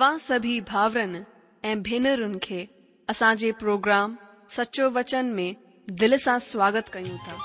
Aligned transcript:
तव्हां 0.00 0.18
सभी 0.18 0.60
भाउरनि 0.68 1.18
ऐं 1.70 1.76
भेनरुनि 1.86 2.38
खे 2.42 2.60
असांजे 3.10 3.50
प्रोग्राम 3.60 4.14
सचो 4.56 4.88
वचन 4.94 5.26
में 5.36 5.54
दिल 6.00 6.16
सां 6.24 6.38
स्वागत 6.48 6.88
कयूं 6.92 7.18
था 7.18 7.36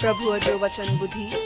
प्रभुअ 0.00 0.38
जो 0.46 0.58
वचन 0.66 0.96
बुधी 0.98 1.45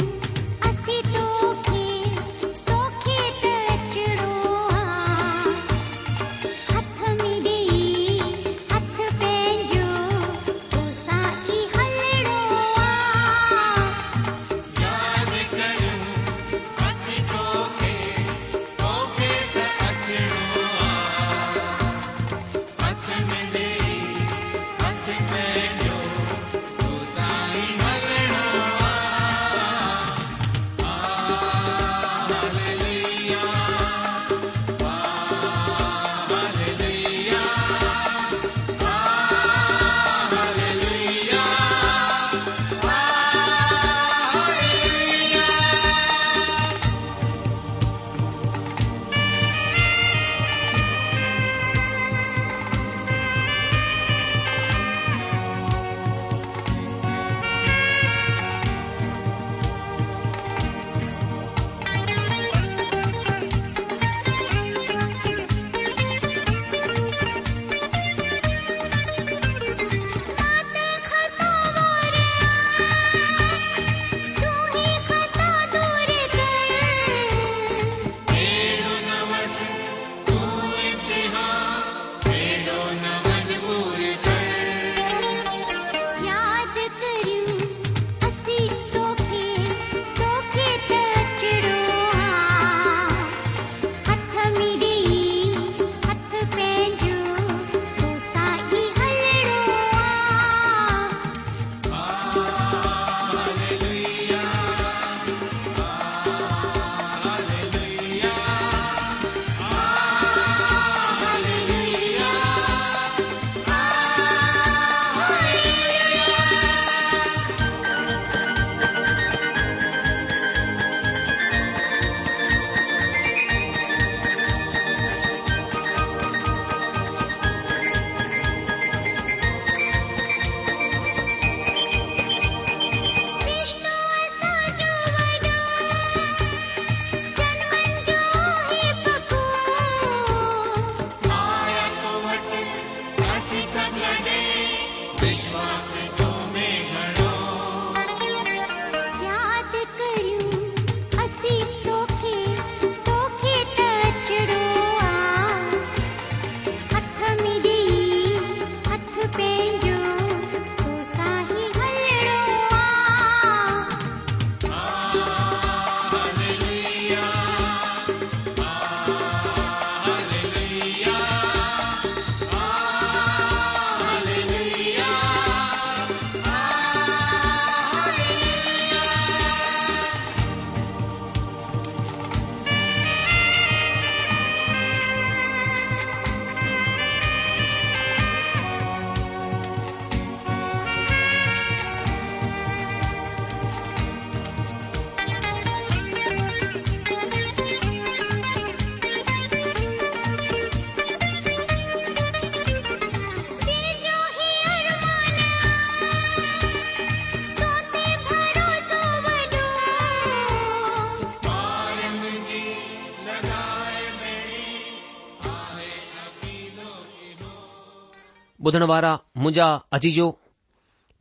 ॿुधण 218.65 218.83
वारा 218.89 219.11
मुंजा 219.43 219.65
अजीजो 219.97 220.25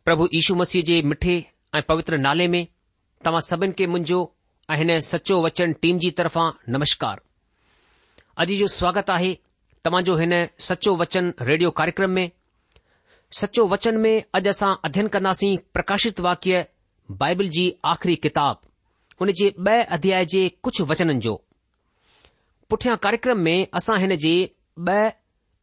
प्रभु 0.04 0.24
यीशु 0.34 0.54
मसीह 0.54 0.82
जे 0.88 1.00
मिठे 1.10 1.36
ऐं 1.76 1.82
पवित्र 1.88 2.16
नाले 2.24 2.46
में 2.54 2.66
तव्हां 3.24 3.40
सभिनि 3.46 3.72
खे 3.78 3.86
मुंहिंजो 3.92 4.18
ऐं 4.72 4.76
हिन 4.80 4.90
सचो 5.08 5.40
वचन 5.44 5.72
टीम 5.84 5.98
जी 6.02 6.10
तरफ़ां 6.18 6.50
नमस्कार 6.74 7.20
अजी 8.44 8.56
जो 8.56 8.66
स्वागत 8.72 9.10
आहे 9.16 9.32
तव्हां 9.84 10.02
हिन 10.20 10.34
सचो 10.68 10.94
वचन 11.02 11.32
रेडियो 11.50 11.70
कार्यक्रम 11.80 12.10
में 12.18 12.30
सचो 13.40 13.66
वचन 13.72 14.00
में 14.06 14.12
अॼु 14.38 14.50
असां 14.52 14.74
अध्यन 14.88 15.08
कंदासीं 15.16 15.56
प्रकाशित 15.78 16.20
वाक्य 16.28 16.64
बाइबिल 17.24 17.48
जी 17.56 17.64
आख़िरी 17.94 18.16
किताब 18.26 18.60
हुन 19.20 19.32
जे 19.40 19.52
ब 19.60 19.80
अध्याय 19.98 20.24
जे 20.34 20.48
कुझु 20.68 20.86
वचननि 20.92 21.18
जो 21.28 21.34
पुठियां 22.70 22.96
कार्यक्रम 23.08 23.38
में 23.48 23.56
असां 23.80 23.98
हिन 24.04 24.16
जे 24.26 24.34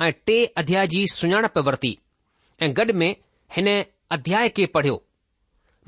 ऐं 0.04 0.12
टे 0.26 0.34
अध्याय 0.58 0.88
जी 0.88 1.06
सुञाणप 1.12 1.58
वरिती 1.68 1.92
ऐं 2.64 2.72
गॾु 2.78 2.94
में 3.02 3.14
हिन 3.56 3.68
अध्याय 4.16 4.50
खे 4.58 4.66
पढ़ियो 4.76 5.02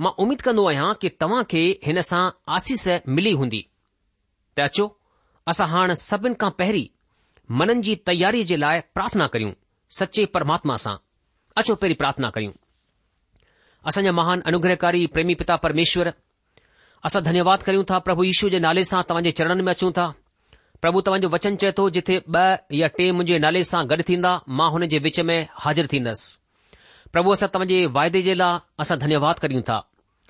मां 0.03 0.11
उमीद 0.23 0.41
कंदो 0.45 0.63
आहियां 0.69 0.93
कि 1.01 1.09
तव्हां 1.21 1.43
खे 1.51 1.59
हिन 1.85 2.01
सां 2.09 2.21
आसीस 2.55 2.87
मिली 3.15 3.31
हूंदी 3.41 3.59
त 4.57 4.59
अचो 4.69 4.87
असां 5.53 5.67
हाणे 5.73 5.95
सभिनि 6.09 6.35
खां 6.41 6.49
पहिरीं 6.61 6.87
मननि 7.59 7.81
जी 7.87 7.95
तयारी 8.09 8.43
जे 8.53 8.57
लाइ 8.63 8.81
प्रार्थना 8.97 9.27
करियूं 9.35 9.51
सचे 9.99 10.25
परमात्मा 10.37 10.75
सां 10.85 10.95
अचो 11.61 11.75
पहिरीं 11.83 11.97
प्रार्थना 12.03 12.29
करियूं 12.37 12.53
असांजा 13.89 14.11
महान 14.21 14.41
अनुग्रहकारी 14.51 15.05
प्रेमी 15.17 15.35
पिता 15.43 15.55
परमेश्वर 15.67 16.11
असां 17.09 17.23
धन्यवाद 17.29 17.63
करियूं 17.69 17.83
था 17.91 17.99
प्रभु 18.09 18.23
यीशू 18.31 18.49
जे 18.55 18.59
नाले 18.67 18.83
सां 18.93 19.03
तव्हांजे 19.09 19.31
चरणनि 19.41 19.63
में 19.69 19.71
अचूं 19.73 19.91
था 20.01 20.11
પ્રભુ 20.81 21.01
તમજો 21.03 21.29
વચન 21.29 21.55
છે 21.61 21.69
તો 21.77 21.83
જથે 21.95 22.15
બ 22.33 22.35
યા 22.79 22.91
ટે 22.93 23.05
મુજે 23.17 23.35
નાલે 23.39 23.61
સા 23.71 23.83
ગડ 23.89 24.03
થીંદા 24.09 24.41
માં 24.57 24.71
હોને 24.73 24.85
જે 24.91 24.97
وچમે 25.05 25.35
હાજર 25.63 25.87
થીનસ 25.91 26.21
પ્રભુ 27.13 27.29
અસર 27.35 27.49
તમજે 27.53 27.77
વાયદે 27.95 28.19
જેલા 28.27 28.55
આસા 28.79 28.99
ધન્યવાદ 29.03 29.37
કરીઉં 29.43 29.65
તા 29.69 29.83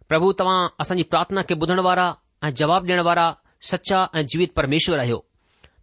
પ્રભુ 0.10 0.28
તવા 0.40 0.62
આસંજી 0.82 1.10
પ્રાર્થના 1.12 1.48
કે 1.50 1.54
બધણ 1.60 1.84
વારા 1.88 2.18
અ 2.46 2.48
જવાબ 2.60 2.84
દેણ 2.90 3.02
વારા 3.08 3.38
સચા 3.70 4.10
અ 4.18 4.20
જીવિત 4.30 4.52
પરમેશ્વર 4.58 4.98
રહ્યો 5.00 5.20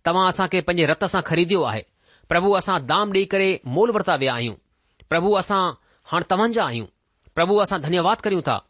તવા 0.04 0.24
આસા 0.28 0.50
કે 0.52 0.58
પંજે 0.66 0.84
રતસા 0.90 1.22
ખરીદ્યો 1.28 1.64
આહે 1.70 1.82
પ્રભુ 2.30 2.48
આસા 2.58 2.78
દામ 2.90 3.08
લે 3.14 3.20
કરે 3.32 3.48
મોલ 3.74 3.90
વર્તા 3.96 4.18
વે 4.22 4.26
આયુ 4.34 4.54
પ્રભુ 5.10 5.30
આસા 5.38 5.64
હણ 6.10 6.24
તમંજા 6.30 6.66
આયુ 6.68 6.86
પ્રભુ 7.36 7.54
આસા 7.62 7.78
ધન્યવાદ 7.86 8.18
કરીઉં 8.24 8.46
તા 8.48 8.60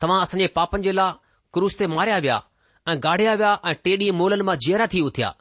તવા 0.00 0.20
આસંજી 0.22 0.52
પાપં 0.56 0.84
જેલા 0.86 1.12
ક્રોસ્તે 1.54 1.84
માર્યા 1.94 2.24
વે 2.26 2.32
ऐं 2.88 2.96
गाढिया 3.04 3.32
विया 3.40 3.58
ऐं 3.68 3.74
टे 3.84 3.94
ॾींहुं 3.96 4.16
मोलन 4.18 4.42
मां 4.48 4.56
जा 4.66 4.86
थी 4.92 5.00
उथिया 5.08 5.32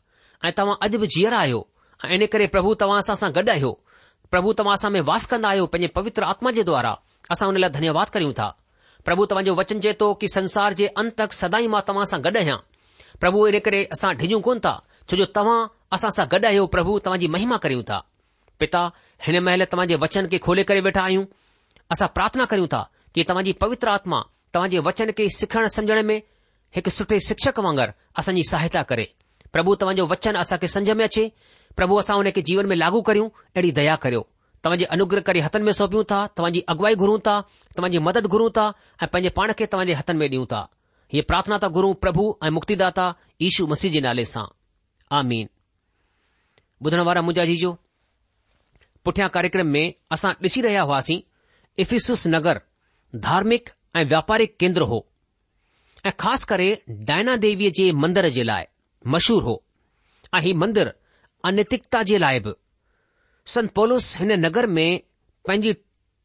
ऐं 0.46 0.52
तव्हां 0.58 0.76
अॼु 0.88 0.98
बि 1.04 1.08
जीअरा 1.16 1.38
आहियो 1.40 1.66
ऐं 2.06 2.10
इन 2.16 2.26
करे 2.34 2.48
प्रभु 2.56 2.74
तव्हां 2.82 2.98
असां 3.04 3.16
सां 3.22 3.30
गॾु 3.38 3.44
आहियो 3.52 3.72
प्रभु 4.32 4.54
तव्हांसां 4.62 4.92
में 4.92 5.00
वास 5.10 5.26
कंदा 5.30 5.50
आहियो 5.50 5.66
पंहिंजे 5.74 5.88
पवित्र 5.96 6.24
आत्मा 6.34 6.52
जे 6.58 6.64
द्वारा 6.70 6.92
असां 7.32 7.48
हुन 7.50 7.58
लाइ 7.62 7.70
धन्यवाद 7.78 8.10
कयूं 8.16 8.34
था 8.40 8.48
प्रभु 9.06 9.26
तव्हांजो 9.32 9.54
वचन 9.60 9.80
चए 9.86 9.94
थो 10.02 10.14
कि 10.22 10.28
संसार 10.34 10.74
जे 10.82 10.88
अंत 11.04 11.16
तक 11.22 11.34
सदाई 11.40 11.68
मां 11.76 11.82
तव्हां 11.88 12.06
सां 12.12 12.20
गॾु 12.28 12.32
आहियां 12.42 12.58
प्रभु 13.22 13.48
इन 13.52 13.60
करे 13.68 13.84
असां 13.98 14.16
डिॼूं 14.22 14.42
कोन 14.48 14.60
था 14.66 14.74
छोजो 15.10 15.26
तव्हां 15.38 15.58
असां 15.98 16.10
सां 16.18 16.26
गॾु 16.34 16.46
आहियो 16.52 16.66
प्रभु 16.76 16.98
तव्हांजी 17.06 17.28
महिमा 17.38 17.58
करियूं 17.66 17.84
था 17.92 18.00
पिता 18.60 18.82
हिन 19.28 19.40
महिल 19.48 19.66
तव्हां 19.72 19.98
वचन 20.06 20.28
खे 20.34 20.38
खोले 20.48 20.64
करे 20.72 20.82
वेठा 20.90 21.04
आहियूं 21.10 21.24
असां 21.96 22.08
प्रार्थना 22.20 22.46
कयूं 22.54 22.68
था 22.76 22.84
कि 23.16 23.24
तव्हांजी 23.32 23.52
पवित्र 23.64 23.96
आत्मा 23.98 24.20
तव्हांजे 24.54 24.80
वचन 24.90 25.12
खे 25.18 25.30
सिखण 25.40 25.68
समझण 25.78 26.04
में 26.12 26.20
हिकु 26.76 26.90
सुठे 26.96 27.18
शिक्षक 27.28 27.60
वांगर 27.66 27.90
असांजी 28.22 28.42
सहायता 28.50 28.82
करे 28.90 29.06
प्रभु 29.54 29.76
तव्हांजो 29.82 30.06
वचन 30.12 30.36
असांखे 30.38 30.68
सम्झ 30.74 30.90
में 31.00 31.04
अचे 31.06 31.28
प्रभु 31.80 31.98
असां 32.02 32.16
हुन 32.18 32.30
खे 32.36 32.42
जीवन 32.50 32.66
में 32.72 32.76
लागू 32.78 33.02
करियूं 33.08 33.28
अहिड़ी 33.28 33.72
दया 33.80 33.96
करियो 34.04 34.22
तव्हांजे 34.66 34.86
अनुग्रह 34.96 35.22
करे 35.28 35.40
हथनि 35.46 35.64
में 35.66 35.72
सौंपियूं 35.80 36.04
था 36.12 36.20
तव्हांजी 36.38 36.62
अॻुवाई 36.74 36.96
घुरूं 37.04 37.18
था 37.28 37.40
तव्हांजी 37.78 37.98
मदद 38.08 38.26
घुरूं 38.36 38.50
था 38.58 38.66
ऐं 39.04 39.08
पंहिंजे 39.12 39.30
पाण 39.38 39.52
खे 39.60 39.66
तव्हांजे 39.74 39.94
हथनि 40.02 40.18
में 40.22 40.28
ॾियूं 40.30 40.46
था 40.54 40.62
हीअ 41.14 41.24
प्रार्थना 41.28 41.58
था 41.64 41.68
घुरूं 41.78 41.94
प्रभु 42.06 42.26
ऐं 42.44 42.50
मुक्तिदाता 42.58 43.06
ईशू 43.48 43.68
मसीह 43.74 43.92
जे 43.92 44.02
नाले 44.08 44.26
सां 44.34 44.46
पुठियां 49.06 49.30
कार्यक्रम 49.36 49.68
में 49.74 49.84
असां 50.12 50.32
ॾिसी 50.46 50.62
रहिया 50.62 50.82
हुआसीं 50.88 51.20
इफिसुस 51.84 52.24
नगर 52.36 52.60
धार्मिक 53.28 53.70
ऐं 54.00 54.04
व्यापारिक 54.10 54.56
केंद्र 54.60 54.82
हो 54.92 55.00
ऐं 56.08 56.12
ख़ासि 56.20 56.46
करे 56.50 56.68
डायना 57.08 57.36
देवीअ 57.46 57.72
जे 57.78 57.92
मंदर 58.02 58.28
जे 58.36 58.44
लाइ 58.44 58.66
मशहूरु 59.14 59.46
हो 59.46 59.62
ऐं 60.38 60.42
ही 60.42 60.54
मंदरु 60.62 60.90
अनैतिकता 61.48 62.02
जे 62.12 62.18
लाइ 62.18 62.40
बि 62.46 62.54
संत 63.54 63.72
पौलस 63.76 64.16
हिन 64.20 64.32
नगर 64.46 64.68
में 64.78 65.00
पंहिंजी 65.48 65.74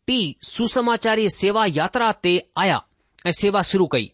टी 0.07 0.19
सुसमाचारी 0.49 1.29
सेवा 1.37 1.65
यात्रा 1.79 2.11
ते 2.25 2.33
आया 2.65 2.81
ऐं 3.27 3.33
सेवा 3.43 3.63
शुरू 3.73 3.87
कई 3.95 4.11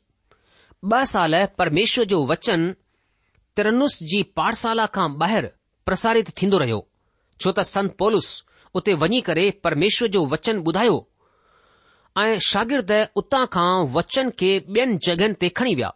ॿ 0.93 1.01
साल 1.13 1.35
परमेश्वर 1.59 2.05
जो 2.11 2.25
वचन 2.27 2.63
तिरनुस 3.57 3.97
जी 4.11 4.23
पाठशाला 4.39 4.87
खां 4.95 5.09
ॿाहिरि 5.23 5.49
प्रसारित 5.89 6.31
थींदो 6.43 6.59
रहियो 6.63 6.79
छो 7.41 7.53
त 7.59 7.63
संत 7.75 7.97
पौलस 8.03 8.29
उते 8.81 8.95
वञी 9.03 9.21
करे 9.31 9.51
परमेश्वर 9.67 10.09
जो 10.17 10.25
वचन 10.33 10.63
ॿुधायो 10.71 10.97
ऐं 12.29 12.39
शागिर्द 12.47 12.91
उतां 13.21 13.45
खां 13.55 13.69
वचन 13.97 14.31
खे 14.41 14.51
ॿियनि 14.77 14.97
जगहनि 15.07 15.37
ते 15.43 15.49
खणी 15.61 15.75
विया 15.79 15.91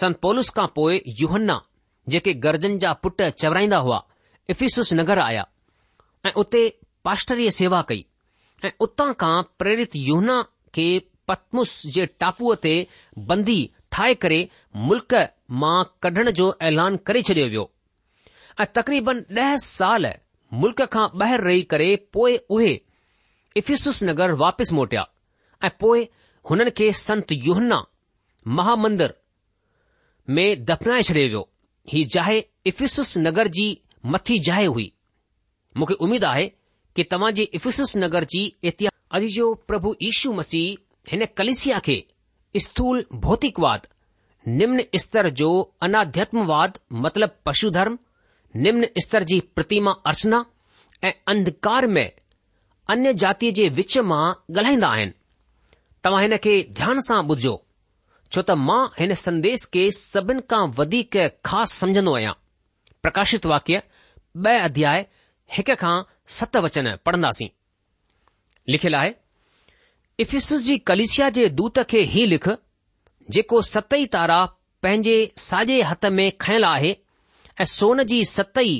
संत 0.00 0.16
पोलुस 0.26 0.48
खां 0.58 0.66
पोएं 0.76 0.98
युहन्न्न्न्न्न्ना 1.20 2.14
जेके 2.14 2.34
गरजन 2.44 2.76
जा 2.84 2.92
पुट 3.04 3.22
चवराईंदा 3.42 3.76
हुआ 3.86 3.98
इफिसुस 4.54 4.92
नगर 5.00 5.18
आया 5.24 5.44
ऐं 6.26 6.32
उते 6.44 6.62
पाश्तिय 7.08 7.50
सेवा 7.58 7.80
कई 7.90 8.04
ऐं 8.64 8.70
उतां 8.88 9.08
खां 9.22 9.34
प्रेरित 9.62 9.96
युहन्ना 10.08 10.36
खे 10.78 10.86
पतमुस 11.30 11.72
जे 11.96 12.06
टापुअ 12.24 12.56
ते 12.66 12.74
बंदी 13.32 13.58
ठाहे 13.96 14.14
करे 14.26 14.40
मुल्क़ 14.90 15.14
मां 15.64 15.76
कढण 16.06 16.30
जो 16.40 16.46
ऐलान 16.70 16.96
करे 17.10 17.22
छडि॒यो 17.30 17.48
वियो 17.56 17.70
ऐं 18.60 18.66
तक़रीबन 18.80 19.24
ॾह 19.40 19.54
साल 19.68 20.12
मुल्क़ 20.64 20.84
खां 20.96 21.08
ॿाहिरि 21.24 21.48
रही 21.52 21.62
करे 21.74 21.94
पोए 22.18 22.36
उहे 22.58 22.72
इफीसुस 23.62 24.02
नगर 24.12 24.32
वापसि 24.44 24.74
मोटिया 24.78 25.04
ऐं 25.64 25.70
पोइ 25.80 26.06
हुननि 26.50 26.70
खे 26.78 26.90
संत 27.00 27.32
युहन्ना 27.32 27.78
महामंदर 28.58 29.14
में 30.36 30.44
दफनाए 30.70 31.02
छॾियो 31.08 31.26
वियो 31.28 31.42
ही 31.92 32.04
जाइ 32.14 32.42
इफिसस 32.70 33.12
नगर 33.26 33.48
जी 33.58 33.66
मथी 34.14 34.38
जाइ 34.48 34.66
हुई 34.72 34.92
मूंखे 35.78 35.94
उमेद 36.06 36.24
आहे 36.30 36.46
कि 36.96 37.02
तव्हां 37.12 37.32
जे 37.34 37.42
इफिसस 37.58 37.92
नगर 38.04 38.24
जी 38.32 38.42
इतिहास 38.70 38.98
अॼु 39.20 39.28
जो 39.36 39.46
प्रभु 39.70 39.94
यीशू 40.02 40.32
मसीह 40.40 41.12
हिन 41.12 41.24
कलिसिया 41.40 41.78
खे 41.88 41.96
स्थूल 42.64 43.04
भौतिकवाद 43.26 43.86
निम्न 44.58 44.84
स्तर 45.02 45.28
जो 45.42 45.52
अनाध्यात्मवाद 45.88 46.78
मतलब 47.06 47.36
पशु 47.46 47.70
धर्म 47.78 47.98
निम्न 48.66 48.86
स्तर 49.04 49.22
जी 49.32 49.40
प्रतिमा 49.56 49.90
अर्चना 50.12 50.44
ऐं 51.04 51.12
अंधकार 51.34 51.86
में 51.98 52.06
अन्य 52.90 53.12
जातीअ 53.24 53.52
जे 53.60 53.68
विच 53.80 53.96
मां 54.12 54.22
ॻाल्हाईंदा 54.56 54.88
आहिनि 54.96 55.12
तव्हां 56.04 56.22
हिन 56.22 56.36
खे 56.44 56.54
ध्यान 56.78 57.00
सां 57.08 57.18
बुधो 57.26 57.50
छो 58.34 58.42
त 58.46 58.54
मां 58.68 58.78
हिन 58.98 59.12
संदेस 59.24 59.64
खे 59.76 59.82
सभिनि 59.98 60.42
खां 60.52 60.62
वधीक 60.80 61.16
ख़ासि 61.48 61.76
समझंदो 61.80 62.14
आहियां 62.18 62.32
प्रकाशित 63.02 63.46
वाक्य 63.52 63.82
ब॒ 64.46 64.54
अध्याय 64.70 65.04
हिक 65.56 65.70
खां 65.84 65.92
सत 66.38 66.56
वचन 66.66 66.88
पढ़ंदासीं 67.06 67.48
लिखियलु 68.74 68.98
आहे 69.02 69.14
इफिस 70.24 70.52
जी 70.66 70.78
कलिशिया 70.90 71.28
जे 71.38 71.48
दूत 71.60 71.78
खे 71.94 72.00
ई 72.04 72.24
लिख 72.34 72.48
जेको 73.36 73.60
सतई 73.72 74.06
तारा 74.16 74.40
पंहिंजे 74.82 75.16
साॼे 75.46 75.80
हथ 75.90 76.04
में 76.18 76.26
खयल 76.46 76.64
आहे 76.72 76.92
ऐं 77.60 77.64
सोन 77.78 78.02
जी 78.14 78.24
सतई 78.34 78.74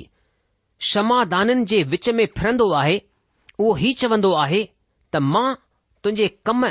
क्षमादाननि 0.86 1.64
जे 1.74 1.82
विच 1.94 2.08
में 2.20 2.26
फिरंदो 2.38 2.72
आहे 2.82 3.00
उहो 3.58 3.76
ई 3.88 3.92
चवन्दो 4.02 4.32
आहे 4.44 4.62
त 5.14 5.22
मां 5.34 5.48
तुंहिंजे 6.04 6.28
कम 6.50 6.64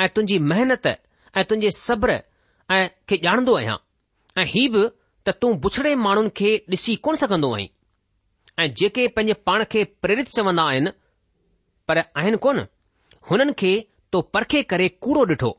ऐं 0.00 0.08
तुंहिंजी 0.14 0.38
महिनत 0.50 0.86
ऐं 0.86 1.44
तुंहिंजे 1.48 1.70
सब्र 1.78 2.20
ऐं 2.74 2.86
खे 3.08 3.16
ॼाणंदो 3.24 3.54
आहियां 3.56 3.76
ऐं 4.40 4.44
ही 4.52 4.68
बि 4.74 4.86
त 5.26 5.30
तूं 5.42 5.52
बुछड़े 5.64 5.94
माण्हुनि 6.06 6.30
खे 6.36 6.56
ॾिसी 6.72 6.94
कोन 7.06 7.16
सघंदो 7.22 7.52
आहीं 7.54 7.68
ऐं 8.62 8.66
जेके 8.80 9.06
पंहिंजे 9.16 9.34
पाण 9.46 9.64
खे 9.70 9.84
प्रेरित 10.02 10.28
चवंदा 10.36 10.62
आहिनि 10.70 10.90
पर 11.88 11.98
आहिनि 12.20 12.36
कोन 12.46 12.60
हुननि 13.30 13.52
खे 13.62 13.72
तो 14.12 14.20
परखे 14.34 14.62
करे 14.72 14.88
कूड़ो 15.06 15.24
ॾिठो 15.34 15.50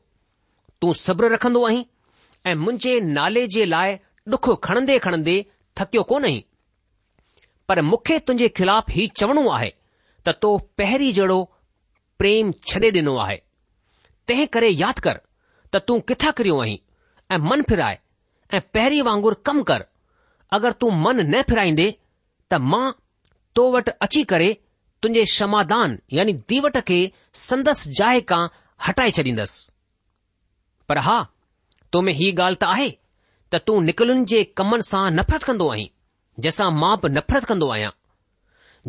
तूं 0.80 0.92
सब्र 1.04 1.30
रखंदो 1.34 1.64
आहीं 1.68 1.84
ऐं 2.46 2.54
मुंहिंजे 2.64 2.98
नाले 3.16 3.46
जे 3.54 3.64
लाइ 3.74 3.96
डुख 4.34 4.48
खणंदे 4.68 4.98
खणंदे 5.06 5.36
थकियो 5.78 6.02
कोन 6.12 6.24
आहीं 6.24 6.42
पर 7.68 7.80
मूंखे 7.90 8.18
तुंहिंजे 8.26 8.48
ख़िलाफ़ 8.58 8.90
हीउ 8.96 9.08
चवणो 9.18 9.48
आहे 9.58 9.70
त 10.26 10.32
तो 10.42 10.56
पहिरीं 10.78 11.12
जहिड़ो 11.18 11.40
प्रेम 12.18 12.50
छॾे 12.70 12.90
ॾिनो 13.00 13.14
आहे 13.24 13.38
तंहिं 14.28 14.46
करे 14.54 14.68
यादि 14.70 15.00
कर 15.04 15.18
त 15.74 15.80
तूं 15.88 15.98
किथां 16.10 16.32
किरियो 16.40 16.60
आहीं 16.60 16.78
ऐं 17.34 17.38
मन 17.50 17.62
फिराए, 17.70 17.98
ऐं 18.54 18.60
पहिरीं 18.74 19.00
वांगुर 19.08 19.34
कमु 19.46 19.62
कर 19.70 19.84
अगरि 20.58 20.72
तूं 20.82 20.90
मन 21.04 21.20
न 21.30 21.42
फिराईंदे 21.50 21.86
त 22.52 22.60
मां 22.72 22.84
तो 23.56 23.64
वटि 23.76 23.92
अची 24.06 24.22
करे 24.32 24.48
तुंहिंजे 25.02 25.24
क्षमादान 25.32 25.98
यानी 26.18 26.32
दीवट 26.52 26.76
खे 26.90 27.00
संदसि 27.46 27.92
जाइ 28.00 28.20
खां 28.32 28.42
हटाए 28.88 29.10
छॾींदसि 29.18 29.64
पर 30.88 30.98
हा 31.08 31.16
तोमें 31.92 32.12
हीउ 32.20 32.32
ॻाल्हि 32.42 32.56
त 32.62 32.70
आहे 32.76 32.88
त 33.52 33.60
तूं 33.66 33.76
निकलुनि 33.88 34.24
जे 34.34 34.42
कमन 34.60 34.80
सां 34.90 35.04
नफ़रत 35.18 35.42
कंदो 35.50 35.68
आहीं 35.74 35.88
जंहिंसां 36.42 36.70
मां 36.84 36.94
बि 37.02 37.12
नफ़रत 37.18 37.44
कंदो 37.52 37.68
आहियां 37.74 37.90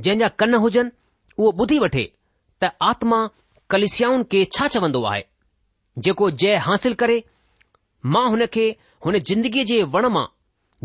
जंहिंजा 0.06 0.28
कन 0.42 0.56
हुजनि 0.64 0.96
उहो 1.42 1.50
ॿुधी 1.64 1.80
वठे 1.88 2.06
त 2.64 2.72
आत्मा 2.92 3.20
कलिसियाऊन 3.72 4.24
खे 4.32 4.40
छा 4.54 4.66
चवंदो 4.74 5.04
आहे 5.12 5.24
जेको 6.08 6.26
जय 6.42 6.56
हासिल 6.66 6.94
करे 7.02 7.18
मां 8.16 8.26
हुन 8.30 8.46
खे 8.56 8.66
हुन 9.06 9.14
जिंदगीअ 9.30 9.66
जे 9.72 9.78
वण 9.96 10.04
मां 10.16 10.26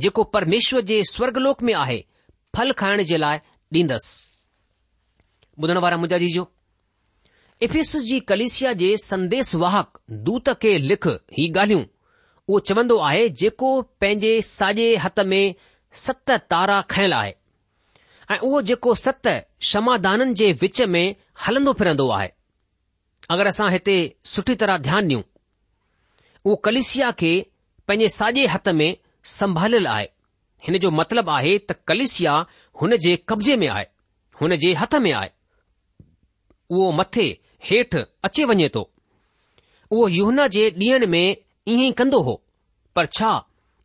जेको 0.04 0.20
परमेश्वर 0.36 0.80
जे 0.90 0.96
स्वर्गलोक 1.10 1.58
में 1.68 1.72
आहे 1.80 1.98
फल 2.58 2.72
खाइण 2.82 3.02
जे 3.12 3.16
लाइ 3.24 3.36
ॾींदुसि 3.76 6.40
इफीस 7.64 7.90
जी 8.06 8.18
कलेसिया 8.30 8.72
जे 8.82 8.88
संदेशवाहक 9.02 9.88
दूत 10.28 10.46
खे 10.62 10.72
लिख 10.92 11.04
ही 11.38 11.44
ॻाल्हियूं 11.50 11.82
उहो 12.48 12.58
चवंदो 12.70 12.96
आहे 13.08 13.24
जेको 13.42 13.70
पंहिंजे 14.00 14.32
साॼे 14.48 14.86
हथ 15.04 15.18
में 15.32 15.42
सत 16.04 16.28
तारा 16.54 16.78
खयल 16.94 17.12
आहे 17.20 17.32
ऐं 18.34 18.38
उहो 18.48 18.58
जेको 18.72 18.90
सत 19.04 19.24
क्षमादाननि 19.36 20.34
जे 20.42 20.48
विच 20.64 20.78
में 20.96 21.04
हलंदो 21.46 21.72
फिरंदो 21.82 22.06
आहे 22.18 22.30
अगरि 23.32 23.48
असां 23.54 23.66
हिते 23.74 23.94
सुठी 24.32 24.54
तरह 24.60 24.76
ध्यानु 24.86 25.06
ॾियूं 25.08 25.20
उहो 26.44 26.54
कलिसिया 26.66 27.10
खे 27.20 27.28
पंहिंजे 27.88 28.08
साॼे 28.14 28.46
हथ 28.54 28.68
में 28.78 28.88
संभालियल 29.38 29.86
आहे 29.96 30.06
हिन 30.66 30.78
जो 30.84 30.90
مطلب 30.98 31.30
आहे 31.36 31.52
त 31.68 31.76
कलिसिया 31.88 32.32
हुन 32.80 32.96
जे 33.04 33.14
कब्ज़े 33.28 33.56
में 33.62 33.68
आहे 33.68 33.84
हुन 34.40 34.56
जे 34.64 34.72
हथ 34.80 34.94
में 35.04 35.12
आहे 35.20 35.30
उहो 36.74 36.90
मथे 37.00 37.26
हेठि 37.70 38.02
अचे 38.28 38.44
वञे 38.50 38.68
थो 38.76 38.82
उहो 39.92 40.08
युहना 40.16 40.46
जे 40.56 40.64
ॾींहनि 40.80 41.06
में 41.06 41.36
ईअं 41.68 41.84
ई 41.86 41.92
कंदो 42.02 42.20
हो 42.30 42.34
पर 42.96 43.06
छा 43.18 43.30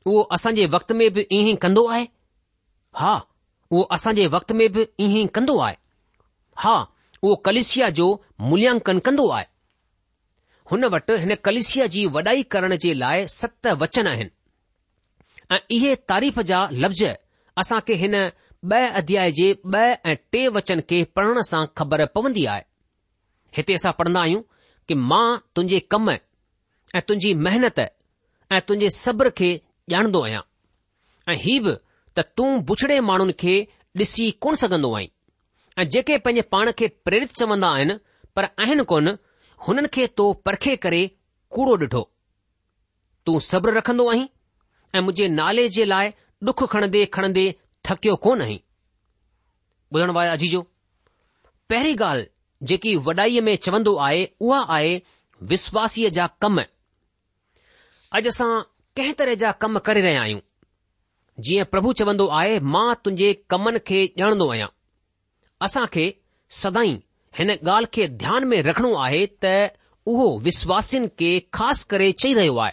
उहो 0.08 0.68
वक़्त 0.78 0.92
में 1.04 1.08
बि 1.20 1.28
इहो 1.38 1.48
ई 1.50 1.56
कंदो 1.68 1.88
आहे 1.98 2.08
हा 3.04 3.16
उहो 3.72 3.82
असां 3.98 4.16
वक़्त 4.40 4.52
में 4.64 4.68
बि 4.80 4.88
इहो 5.00 5.16
ई 5.24 5.26
कंदो 5.40 5.60
आहे 5.70 5.78
हा 6.66 6.78
उहो 7.26 7.36
कलिसिया 7.48 7.90
जो 7.98 8.06
मूल्यांकन 8.50 9.00
कंदो 9.06 9.28
आहे 9.36 9.46
हुन 10.72 10.84
वटि 10.94 11.14
हिन 11.22 11.34
कलिसिया 11.48 11.86
जी 11.94 12.06
वॾाई 12.16 12.44
करण 12.56 12.76
जे 12.84 12.94
लाइ 13.02 13.28
सत 13.38 13.68
वचन 13.82 14.08
आहिनि 14.08 14.30
ऐं 15.56 15.60
इहे 15.76 15.96
तारीफ़ 16.12 16.40
जा 16.52 16.60
लफ़्ज़ 16.84 17.06
असां 17.64 17.80
खे 17.88 17.94
हिन 18.04 18.16
ब॒ 18.72 18.78
अध्याय 19.00 19.32
जे 19.38 19.48
ब॒ 19.74 19.82
ऐं 20.12 20.16
टे 20.34 20.40
वचन 20.58 20.80
खे 20.90 21.04
पढ़ण 21.18 21.42
सां 21.50 21.64
ख़बर 21.80 22.06
पवंदी 22.16 22.46
आहे 22.54 22.64
हिते 23.58 23.74
असां 23.80 23.92
पढ़ंदा 24.00 24.22
आहियूं 24.22 24.42
कि 24.88 24.94
मां 25.12 25.26
तुंहिंजे 25.56 25.80
कम 25.96 26.10
ऐं 26.14 27.02
तुंहिंजी 27.08 27.34
महिनत 27.48 27.80
ऐं 27.86 28.62
तुंहिंजे 28.68 28.90
सब्र 28.98 29.30
खे 29.42 29.52
ॼाणंदो 29.98 30.24
आहियां 30.30 30.42
ऐं 31.34 31.38
हीउ 31.46 31.62
बि 31.70 31.76
त 32.20 32.26
तूं 32.38 32.50
बुछड़े 32.72 33.00
माण्हुनि 33.12 33.38
खे 33.46 33.58
ॾिसी 34.04 34.26
कोन 34.46 34.56
सघंदो 34.64 34.94
आहीं 34.98 35.14
ऐं 35.80 35.88
जेके 35.94 36.18
पंहिंजे 36.18 36.42
पाण 36.54 36.72
खे 36.80 36.88
प्रेरित 37.06 37.32
चवंदा 37.40 37.68
आहिनि 37.78 37.94
पर 38.36 38.44
आहिनि 38.66 38.84
कोन 38.92 39.08
हुननि 39.68 39.88
खे 39.96 40.06
तो 40.20 40.28
परखे 40.48 40.76
करे 40.86 41.02
कूड़ो 41.56 41.74
ॾिठो 41.86 42.04
तूं 43.26 43.40
सब्र 43.52 43.74
रखंदो 43.78 44.10
आहीं 44.12 44.24
ऐं 44.96 45.02
मुंहिंजे 45.08 45.28
नाले 45.40 45.68
जे 45.78 45.86
लाइ 45.94 46.12
डुख 46.50 46.64
खणंदे 46.74 47.04
खणंदे 47.18 47.46
थकियो 47.90 48.16
कोन 48.28 48.42
आहीं 48.46 48.60
ॿुधण 49.96 50.12
वारे 50.18 50.38
जी 50.44 50.50
पहिरीं 51.72 51.98
ॻाल्हि 52.06 52.28
जेकी 52.72 52.96
वॾाईअ 53.10 53.42
में 53.48 53.56
चवंदो 53.68 53.96
आहे 54.08 54.24
उहा 54.48 54.60
आहे 54.78 54.94
विश्वासीअ 55.52 56.10
जा 56.20 56.28
कम 56.46 56.62
अॼु 56.64 58.30
असां 58.34 58.48
कंहिं 58.98 59.14
तरह 59.22 59.36
जा 59.44 59.52
कम 59.66 59.78
करे 59.90 60.02
रहिया 60.08 60.22
आहियूं 60.24 60.42
जीअं 61.50 61.70
प्रभु 61.76 61.94
चवंदो 62.02 62.28
आहे 62.42 62.60
मां 62.76 62.88
तुंहिंजे 63.04 63.32
कमनि 63.56 63.84
खे 63.92 64.00
ॼाणंदो 64.24 64.50
आहियां 64.56 64.70
असां 65.64 65.86
खे 65.94 66.06
सदाई 66.62 66.92
हिन 67.38 67.50
ॻाल्हि 67.68 67.86
खे 67.94 68.08
ध्यान 68.22 68.44
में 68.48 68.62
रखणो 68.68 68.94
आहे 69.04 69.26
त 69.44 69.48
उहो 70.14 70.28
विश्वासिन 70.48 71.08
खे 71.20 71.32
ख़ासि 71.56 71.86
करे 71.92 72.12
चई 72.22 72.34
रहियो 72.40 72.56
आहे 72.64 72.72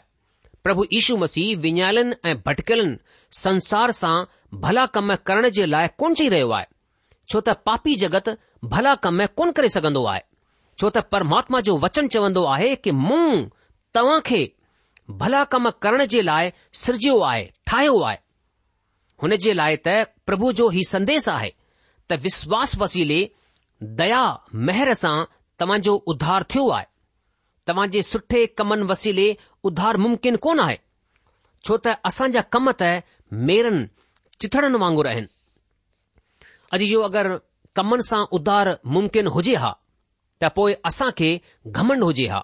प्रभु 0.64 0.84
यीशू 0.92 1.16
मसीह 1.16 1.56
विञायलनि 1.62 2.14
ऐं 2.30 2.34
भटकियलनि 2.46 2.96
संसार 3.42 3.90
सां 4.00 4.16
भला 4.64 4.84
कम 4.96 5.14
करण 5.28 5.48
जे 5.58 5.66
लाइ 5.66 5.88
कोन 6.02 6.14
चई 6.20 6.28
रहियो 6.34 6.50
आहे 6.58 6.66
छो 7.32 7.40
त 7.48 7.54
पापी 7.68 7.94
जगत 8.04 8.28
भला 8.74 8.94
कम 9.06 9.24
कोन 9.40 9.52
करे 9.58 9.68
सघंदो 9.76 10.04
आहे 10.14 10.20
छो 10.80 10.90
त 10.96 11.04
परमात्मा 11.14 11.60
जो 11.68 11.78
वचन 11.86 12.08
चवंदो 12.16 12.44
आहे 12.54 12.74
कि 12.84 12.90
मूं 13.06 13.42
तव्हां 13.96 14.20
खे 14.30 14.42
भला 15.22 15.42
कम 15.54 15.68
करण 15.86 16.04
जे 16.16 16.22
लाइ 16.30 16.50
सिरजियो 16.82 17.18
आहे 17.30 17.44
ठाहियो 17.70 17.98
आहे 18.10 18.18
हुन 19.22 19.36
जे 19.46 19.52
लाइ 19.62 19.76
त 19.88 20.00
प्रभु 20.30 20.52
जो 20.62 20.70
ई 20.80 20.84
संदेस 20.94 21.28
आहे 21.36 21.50
त 22.08 22.16
विश्वास 22.22 22.76
वसीले 22.78 23.20
दया 24.00 24.22
महर 24.68 24.92
सां 25.02 25.16
तव्हांजो 25.60 25.94
उधार 26.12 26.42
थियो 26.50 26.68
आहे 26.76 26.86
तव्हांजे 27.68 28.02
सुठे 28.02 28.44
कमनि 28.58 28.82
वसीले 28.90 29.26
उधार 29.68 29.96
मुमकिन 30.04 30.36
कोन 30.46 30.60
आहे 30.60 30.76
छो 31.66 31.76
त 31.86 31.94
असांजा 32.10 32.40
कम 32.54 32.70
त 32.80 32.90
मेरनि 33.50 33.84
चिठड़नि 34.40 34.78
वांगुर 34.82 35.06
आहिनि 35.12 35.30
अॼु 36.76 36.86
जो 36.92 37.00
अगरि 37.08 37.36
कमनि 37.78 38.06
सां 38.10 38.22
उधार 38.38 38.72
मुमकिन 38.94 39.26
हुजे 39.36 39.54
हा 39.64 39.72
त 40.42 40.50
पोइ 40.56 40.72
असांखे 40.90 41.30
घमंड 41.76 42.02
हुजे 42.08 42.26
हा 42.34 42.40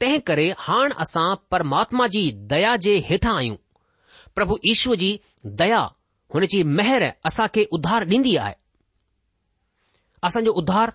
तंहिं 0.00 0.20
करे 0.28 0.46
हाण 0.66 0.92
असां 1.04 1.26
परमात्मा 1.50 2.06
जी 2.14 2.22
दया 2.52 2.72
जे 2.84 2.94
हेठां 3.08 3.34
आहियूं 3.36 3.56
प्रभु 4.36 4.54
ईश्वर 4.72 4.96
जी 5.02 5.10
दया 5.62 5.82
हुन 6.34 6.44
जी 6.54 6.62
महिर 6.78 7.04
असांखे 7.30 7.64
उधार 7.78 8.02
ॾींदी 8.16 8.36
आहे 8.44 8.54
असांजो 10.26 10.52
उध्धार 10.60 10.90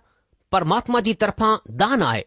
परमात्मा 0.52 1.00
जी 1.06 1.14
तरफ़ां 1.22 1.56
दान 1.78 2.02
आहे 2.04 2.22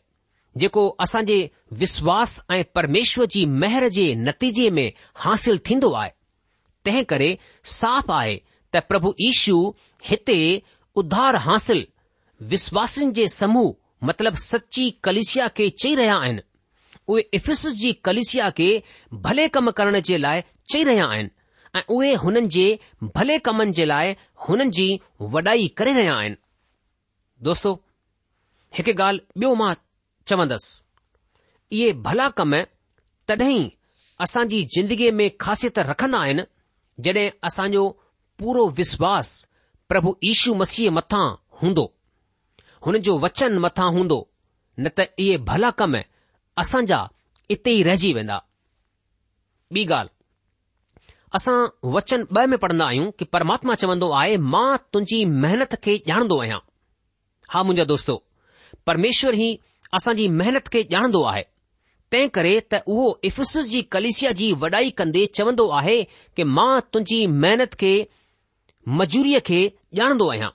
जेको 0.61 0.83
असांजे 1.01 1.47
विश्वासु 1.81 2.41
ऐं 2.55 2.63
परमेश्वर 2.75 3.27
जी 3.31 3.45
मेहर 3.63 3.87
जे 3.97 4.13
नतीजे 4.19 4.69
में 4.79 4.91
हासिलु 5.25 5.57
थींदो 5.67 5.93
आहे 6.01 6.11
तंहिं 6.87 7.05
करे 7.13 7.35
साफ़ 7.79 8.11
आहे 8.13 8.37
त 8.75 8.79
प्रभु 8.89 9.13
ईशु 9.29 9.57
हिते 10.11 10.39
उध्धार 11.03 11.35
हासिल 11.47 11.85
विश्वासनि 12.53 13.11
जे 13.19 13.27
समूह 13.29 13.73
मतिलब 14.07 14.35
सची 14.45 14.89
कलेशिया 15.05 15.49
खे 15.57 15.69
चई 15.83 15.95
रहिया 15.95 16.17
आहिनि 16.23 16.43
उहे 17.09 17.23
इफिस 17.37 17.67
जी 17.81 17.93
कलेशिया 18.05 18.49
खे 18.59 18.69
भले 19.25 19.47
कमु 19.57 19.71
करण 19.79 20.01
जे 20.11 20.19
लाइ 20.21 20.43
चई 20.73 20.83
रहिया 20.91 21.07
आहिनि 21.13 21.79
ऐं 21.79 21.83
उहे 21.97 22.15
हुननि 22.25 22.47
जे 22.57 22.67
भले 23.17 23.39
कमनि 23.49 23.73
जे 23.81 23.85
लाइ 23.87 24.15
हुननि 24.49 24.71
जी 24.79 24.87
वॾाई 25.37 25.67
करे 25.79 25.93
रहिया 25.95 26.15
आहिनि 26.17 26.37
दोस्तो 27.47 27.71
हिकु 28.77 28.93
ॻाल्हि 29.03 29.21
ॿियो 29.43 29.55
मां 29.61 29.75
चवंदुसि 30.29 31.77
इहे 31.77 31.93
भला 32.07 32.27
कम 32.39 32.55
तॾहिं 33.29 33.61
असांजी 34.25 34.61
जिंदगीअ 34.75 35.13
में 35.21 35.29
ख़ासियत 35.45 35.79
रखंदा 35.91 36.19
आहिनि 36.25 36.45
जॾहिं 37.05 37.27
असांजो 37.49 37.85
पूरो 38.39 38.65
विश्वास 38.81 39.29
प्रभु 39.89 40.11
ईशू 40.33 40.55
मसीह 40.63 40.91
मथां 40.99 41.25
हूंदो 41.63 41.85
हुन 42.87 42.97
जो 43.07 43.19
वचन 43.25 43.59
मथां 43.65 43.89
हूंदो 43.97 44.19
न 44.81 44.89
त 44.97 45.09
इहे 45.25 45.37
भला 45.51 45.71
कम 45.81 45.97
असांजा 46.63 47.01
इते 47.55 47.71
ई 47.81 47.83
रहिजी 47.91 48.13
वेंदा 48.21 48.39
ॿी 49.77 49.83
ॻाल्हि 49.93 50.15
असां 51.39 51.59
वचन 51.97 52.21
ॿ 52.41 52.47
में 52.51 52.59
पढ़ंदा 52.65 52.87
आहियूं 52.91 53.11
कि 53.19 53.25
परमात्मा 53.35 53.75
चवंदो 53.83 54.11
आहे 54.21 54.37
मां 54.55 54.71
तुंहिंजी 54.93 55.25
महिनत 55.43 55.75
खे 55.85 55.95
ॼाणंदो 56.15 56.39
आहियां 56.43 56.61
हा 57.53 57.63
मुंहिंजा 57.63 57.85
दोस्तो 57.85 58.15
परमेश्वर 58.87 59.35
ई 59.37 59.47
असांजी 59.95 60.27
मेहनत 60.41 60.69
खे 60.73 60.81
ॼाणंदो 60.91 61.23
आहे 61.31 61.43
तंहिं 62.13 62.29
करे 62.35 62.53
त 62.73 62.75
उहो 62.93 63.07
इफसस 63.29 63.65
जी 63.71 63.81
कलिसिया 63.95 64.31
जी 64.41 64.53
वॾाई 64.61 64.91
कंदे 65.01 65.25
चवंदो 65.39 65.69
आहे 65.79 65.97
कि 66.37 66.43
मां 66.59 66.73
तुंहिंजी 66.95 67.19
महिनत 67.45 67.75
खे 67.81 67.91
मजूरीअ 69.01 69.41
खे 69.47 69.59
ॼाणंदो 70.01 70.29
आहियां 70.35 70.51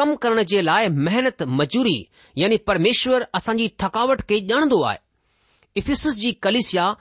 कम 0.00 0.14
करण 0.24 0.42
जे 0.54 0.64
लाइ 0.64 0.88
महिनत 1.06 1.42
मज़ूरी 1.60 1.96
यानी 2.40 2.56
परमेश्वर 2.72 3.24
असांजी 3.40 3.68
थकावट 3.84 4.28
खे 4.28 4.38
ॼाणंदो 4.50 4.80
आहे 4.90 4.98
इफिसस 5.82 6.16
जी 6.22 6.32
कलिसिया 6.46 6.92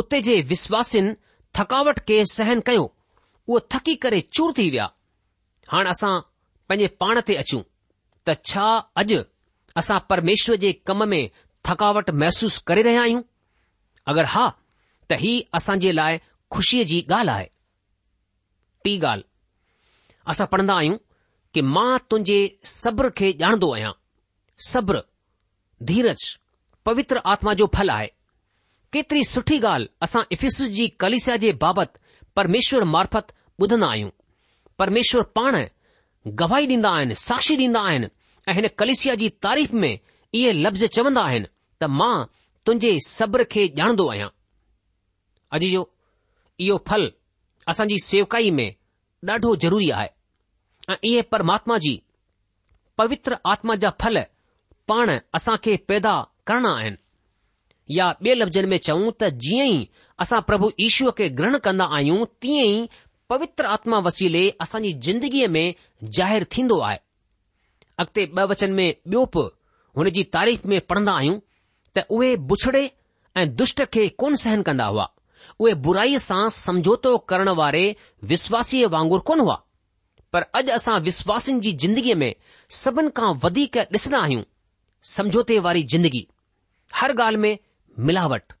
उते 0.00 0.20
जे 0.28 0.40
विश्वासिन 0.54 1.12
थकावट 1.58 2.06
खे 2.08 2.22
सहन 2.36 2.60
कयो 2.66 2.84
उहो 3.48 3.58
थकी 3.74 3.94
करे 4.04 4.20
चूर 4.32 4.52
थी 4.58 4.68
विया 4.74 4.88
हाणे 5.72 5.88
असां 5.96 6.18
पंहिंजे 6.68 6.86
पाण 7.02 7.20
ते 7.28 7.34
अचूं 7.44 7.62
त 8.28 8.32
छा 8.48 8.66
अॼु 9.00 9.18
असां 9.80 9.98
परमेश्वर 10.10 10.56
जे 10.64 10.72
कम 10.86 11.06
में 11.08 11.28
थकावट 11.68 12.10
महसूस 12.20 12.58
करे 12.68 12.82
रहिया 12.86 13.00
आहियूं 13.02 13.22
अगरि 14.12 14.26
हा 14.34 14.46
त 15.10 15.16
ही 15.22 15.32
असां 15.54 15.76
जे 15.84 15.92
लाइ 15.92 16.18
खु़शीअ 16.56 16.84
जी 16.90 17.00
ॻाल्हि 17.10 17.34
आहे 17.34 17.46
टी 18.84 18.98
ॻाल्हि 18.98 19.24
असां 20.32 20.46
पढ़ंदा 20.54 20.74
आहियूं 20.78 20.96
कि 21.54 21.62
मां 21.74 21.98
तुंहिंजे 22.10 22.38
सब्र 22.74 23.10
खे 23.20 23.32
ॼाणंदो 23.42 23.72
आहियां 23.74 23.92
सब्र 24.70 25.02
धीरज 25.90 26.24
पवित्र 26.86 27.20
आत्मा 27.32 27.52
जो 27.62 27.70
फल 27.74 27.90
आहे 27.98 28.06
केतिरी 28.92 29.24
सुठी 29.32 29.58
ॻाल्हि 29.66 29.88
असां 30.06 30.22
इफिस 30.36 30.62
जी 30.78 30.88
कलिस 31.04 31.28
जे 31.46 31.52
बाबति 31.66 32.00
परमेश्वर 32.36 32.84
मार्फत 32.94 33.32
ॿुधंदा 33.62 33.88
आहियूं 33.90 34.10
परमेश्वर 34.78 35.22
पाण 35.38 35.56
गवाही 36.38 36.66
ॾींदा 36.66 36.90
आहिनि 36.96 37.14
साक्षी 37.14 37.56
ॾींदा 37.56 37.80
आहिनि 37.88 38.06
ऐं 38.48 38.52
हिन 38.54 38.66
कलिसिया 38.78 39.14
जी 39.22 39.28
तारीफ़ 39.42 39.74
में 39.76 39.98
इहे 40.34 40.52
लफ़्ज़ 40.52 40.84
चवंदा 40.86 41.20
आहिनि 41.22 41.46
त 41.80 41.84
मां 41.90 42.24
तुंहिंजे 42.66 42.98
सब्र 43.06 43.44
खे 43.52 43.66
ॼाणंदो 43.78 44.08
आहियां 44.10 44.28
अॼु 45.58 45.68
जो 45.72 45.82
इहो 46.66 46.78
फल 46.86 47.10
असांजी 47.68 47.98
सेवकाई 48.04 48.50
में 48.58 48.70
ॾाढो 49.28 49.54
ज़रूरी 49.64 49.90
आहे 49.96 50.08
ऐं 50.92 50.96
इहे 51.08 51.22
परमात्मा 51.32 51.78
जी 51.84 51.98
पवित्र 52.98 53.36
आत्मा 53.52 53.74
जा 53.82 53.90
फल 54.00 54.18
पाण 54.88 55.10
असां 55.34 55.56
खे 55.64 55.76
पैदा 55.88 56.14
करणा 56.46 56.72
आहिनि 56.78 56.96
या 57.98 58.06
ॿिए 58.20 58.34
लफ़्ज़नि 58.34 58.66
में 58.72 58.78
चऊं 58.86 59.10
त 59.20 59.28
जीअं 59.44 59.66
ई 59.68 59.86
असां 60.22 60.40
प्रभु 60.48 60.70
ईश्वर 60.86 61.10
खे 61.18 61.28
ग्रहण 61.38 61.58
कंदा 61.66 61.84
आहियूं 61.96 62.24
तीअं 62.42 62.64
ई 62.74 62.86
पवित्र 63.32 63.64
आत्मा 63.74 63.98
वसीले 64.04 64.40
असांजी 64.60 64.90
जिंदगीअ 65.04 65.46
में 65.50 65.66
ज़ाहिरु 66.16 66.44
थींदो 66.54 66.78
आहे 66.88 66.96
अॻिते 68.02 68.24
ॿ 68.36 68.46
वचन 68.50 68.70
में 68.78 68.88
ॿियो 69.12 69.22
प 69.36 69.44
हुन 69.98 70.08
जी 70.16 70.22
तारीफ़ 70.36 70.66
में 70.72 70.78
पढ़न्दा 70.90 71.12
आहियूं 71.20 71.38
त 71.96 72.04
उहे 72.16 72.34
बुछड़े 72.50 72.82
ऐं 73.40 73.46
दुष्ट 73.60 73.82
खे 73.94 74.06
कोन 74.22 74.34
सहन 74.42 74.62
कंदा 74.66 74.86
हुआ 74.94 75.06
उहे 75.60 75.72
बुराईअ 75.86 76.18
सां 76.26 76.42
समझोतो 76.58 77.14
करण 77.32 77.48
वारे 77.60 77.84
विश्वासीअ 78.34 78.88
वांगुर 78.96 79.20
कोन्ह 79.30 79.44
हुआ 79.46 79.56
पर 80.32 80.46
अॼु 80.60 80.74
असां 80.76 80.98
विश्वासनि 81.08 81.60
जी 81.66 81.72
जिंदगीअ 81.86 82.16
में 82.24 82.30
सभिन 82.82 83.08
खां 83.20 83.32
वधीक 83.46 83.78
ॾिसंदा 83.96 84.22
आहियूं 84.28 84.44
समझौते 85.16 85.58
वारी 85.68 85.82
जिंदगी 85.94 86.26
हर 87.00 87.16
ॻाल्हि 87.20 87.42
में 87.46 87.52
मिलावट 88.10 88.58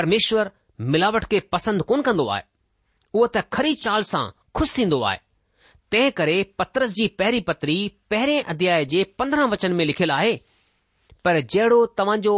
परमेश्वर 0.00 0.50
मिलावट 0.96 1.30
खे 1.34 1.40
पसंदि 1.58 1.90
कोन 1.92 2.02
कंदो 2.10 2.28
आहे 2.36 2.48
उहो 3.14 3.26
त 3.34 3.40
खरी 3.54 3.74
चाल 3.84 4.02
सां 4.10 4.24
खु़शि 4.56 4.72
थींदो 4.76 5.00
आहे 5.10 5.18
तंहिं 5.92 6.10
करे 6.18 6.36
पत्रस 6.58 6.90
जी 6.98 7.06
पहिरीं 7.20 7.40
पत्री 7.48 7.74
पहिरें 8.10 8.50
अध्याय 8.52 8.84
जे 8.92 9.02
पंद्रहं 9.18 9.48
वचन 9.54 9.72
में 9.78 9.84
लिखियलु 9.84 10.14
आहे 10.16 10.34
पर 11.24 11.40
जहिड़ो 11.54 11.78
तव्हांजो 12.00 12.34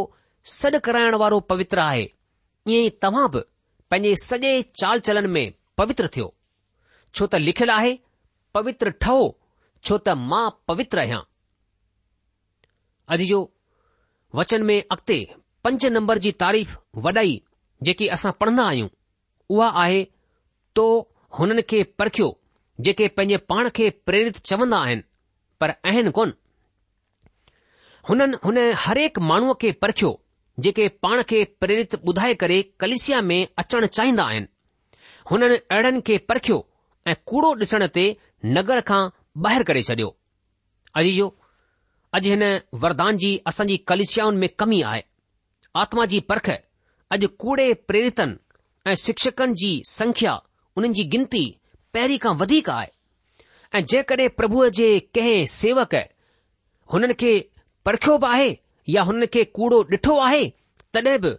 सॾु 0.53 0.81
कराइण 0.87 1.15
वारो 1.23 1.41
पवित्र 1.53 1.79
आहे 1.89 2.03
ईअं 2.05 2.87
ई 2.87 2.91
तव्हां 3.05 3.27
बि 3.35 3.43
पंहिंजे 3.91 4.15
सॼे 4.25 4.53
चाल 4.81 5.01
चलन 5.09 5.27
में 5.37 5.45
पवित्र 5.79 6.09
थियो 6.17 6.33
छो 7.15 7.27
त 7.35 7.43
लिखियलु 7.49 7.73
आहे 7.75 7.93
पवित्र 8.57 8.91
ठहो 9.05 9.29
छो 9.85 9.99
त 10.09 10.17
मां 10.33 10.45
पवित्र 10.73 11.05
आहियां 11.05 11.21
अॼु 13.13 13.27
जो 13.35 13.43
वचन 14.41 14.63
में 14.73 14.77
अॻिते 14.81 15.21
पंज 15.65 15.87
नंबर 15.97 16.19
जी 16.25 16.31
तारीफ़ 16.45 16.77
वॾाई 17.07 17.41
जेकी 17.91 18.07
असां 18.17 18.33
पढ़ंदा 18.43 18.65
आहियूं 18.73 18.89
उहा 19.57 19.69
आहे 19.83 20.01
तो 20.77 20.85
हुननि 21.39 21.63
खे 21.71 21.83
परखियो 21.99 22.29
जेके 22.87 23.09
पंहिंजे 23.17 23.37
पाण 23.53 23.69
खे 23.77 23.89
प्रेरित 24.07 24.37
चवंदा 24.51 24.77
आहिनि 24.85 25.03
पर 25.61 25.71
आहिनि 25.91 26.11
कोन 26.19 26.33
हुननि 28.09 28.37
हुन 28.45 28.57
हरेक 28.85 29.19
माण्हूअ 29.31 29.55
खे 29.63 29.73
परखियो 29.83 30.11
जेके 30.65 30.89
पाण 31.05 31.23
खे 31.31 31.45
प्रेरित 31.61 31.95
ॿुधाए 32.09 32.35
करे 32.43 32.63
कलिसिया 32.81 33.21
में 33.29 33.41
अचण 33.65 33.87
चाहींदा 33.87 34.25
आहिनि 34.25 34.47
हुननि 35.31 35.57
अहिड़नि 35.77 36.01
खे 36.07 36.19
परखियो 36.29 36.59
ऐं 37.09 37.15
कूड़ो 37.27 37.55
ॾिसण 37.63 37.87
ते 37.99 38.05
नगर 38.59 38.81
खां 38.91 39.03
ॿाहिरि 39.47 39.65
करे 39.71 39.83
छडि॒यो 39.89 40.15
अजीजो 41.01 41.27
अॼु 42.17 42.31
हिन 42.33 42.43
वरदान 42.85 43.17
जी 43.25 43.33
असांजी 43.53 43.77
कलिसियाउनि 43.93 44.39
में 44.43 44.49
कमी 44.63 44.81
आहे 44.93 45.03
आत्मा 45.85 46.07
जी 46.15 46.21
परख 46.33 46.49
अॼु 47.17 47.29
कूड़े 47.45 47.73
प्रेरितनि 47.91 48.91
ऐं 48.91 48.95
शिक्षकनि 49.07 49.55
जी 49.65 49.71
संख्या 49.91 50.41
उन्हनि 50.77 50.95
जी 50.95 51.05
गिनती 51.15 51.45
पहिरीं 51.95 52.19
खां 52.25 52.35
वधीक 52.43 52.69
आहे 52.71 52.89
ऐं 53.79 53.85
जेकॾहिं 53.93 54.29
प्रभुअ 54.37 54.69
जे 54.79 54.87
कंहिं 55.17 55.45
सेवक 55.57 55.95
हुननि 56.93 57.15
खे 57.23 57.33
परखियो 57.89 58.17
बि 58.25 58.27
आहे 58.33 58.49
या 58.95 59.03
हुननि 59.11 59.27
खे 59.35 59.45
कूड़ो 59.59 59.83
ॾिठो 59.93 60.17
आहे 60.29 60.45
तॾहिं 60.95 61.19
बि 61.25 61.33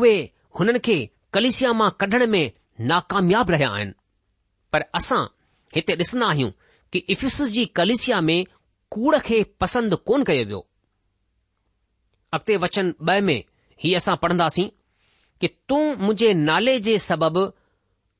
उहे 0.00 0.12
हुननि 0.60 0.78
खे 0.88 0.96
कलिसिया 1.34 1.72
मां 1.80 1.90
कढण 2.00 2.26
में 2.34 2.44
नाकामयाब 2.90 3.50
रहिया 3.54 3.70
आहिनि 3.76 3.92
पर 4.72 4.84
असां 5.00 5.22
हिते 5.76 5.92
ॾिसंदा 6.02 6.26
आहियूं 6.32 6.50
कि 6.92 6.98
इफसिस 7.14 7.48
जी 7.56 7.64
कलिसिया 7.78 8.20
में 8.28 8.44
कूड़ 8.96 9.18
खे 9.28 9.42
पसंदि 9.60 9.96
कोन 10.06 10.24
कयो 10.30 10.44
वियो 10.50 10.66
अॻिते 12.34 12.56
वचन 12.64 12.94
ॿ 13.08 13.20
में 13.28 13.38
हीअ 13.84 13.96
असां 13.98 14.16
पढ़ंदासीं 14.24 14.68
कि 15.40 15.48
तूं 15.68 15.82
मुंहिंजे 15.86 16.32
नाले 16.48 16.78
जे 16.88 16.98
सबबि 17.08 17.44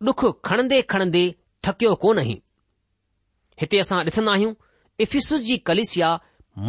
ॾुख 0.09 0.23
खणंदे 0.47 0.77
खणंदे 0.91 1.23
थकियो 1.65 1.95
कोन 2.03 2.19
ई 2.19 2.33
हिते 3.61 3.79
असां 3.83 3.99
ॾिसंदा 4.07 4.33
आहियूं 4.33 4.55
इफीसुस 5.05 5.41
जी 5.49 5.57
कलिसिया 5.69 6.09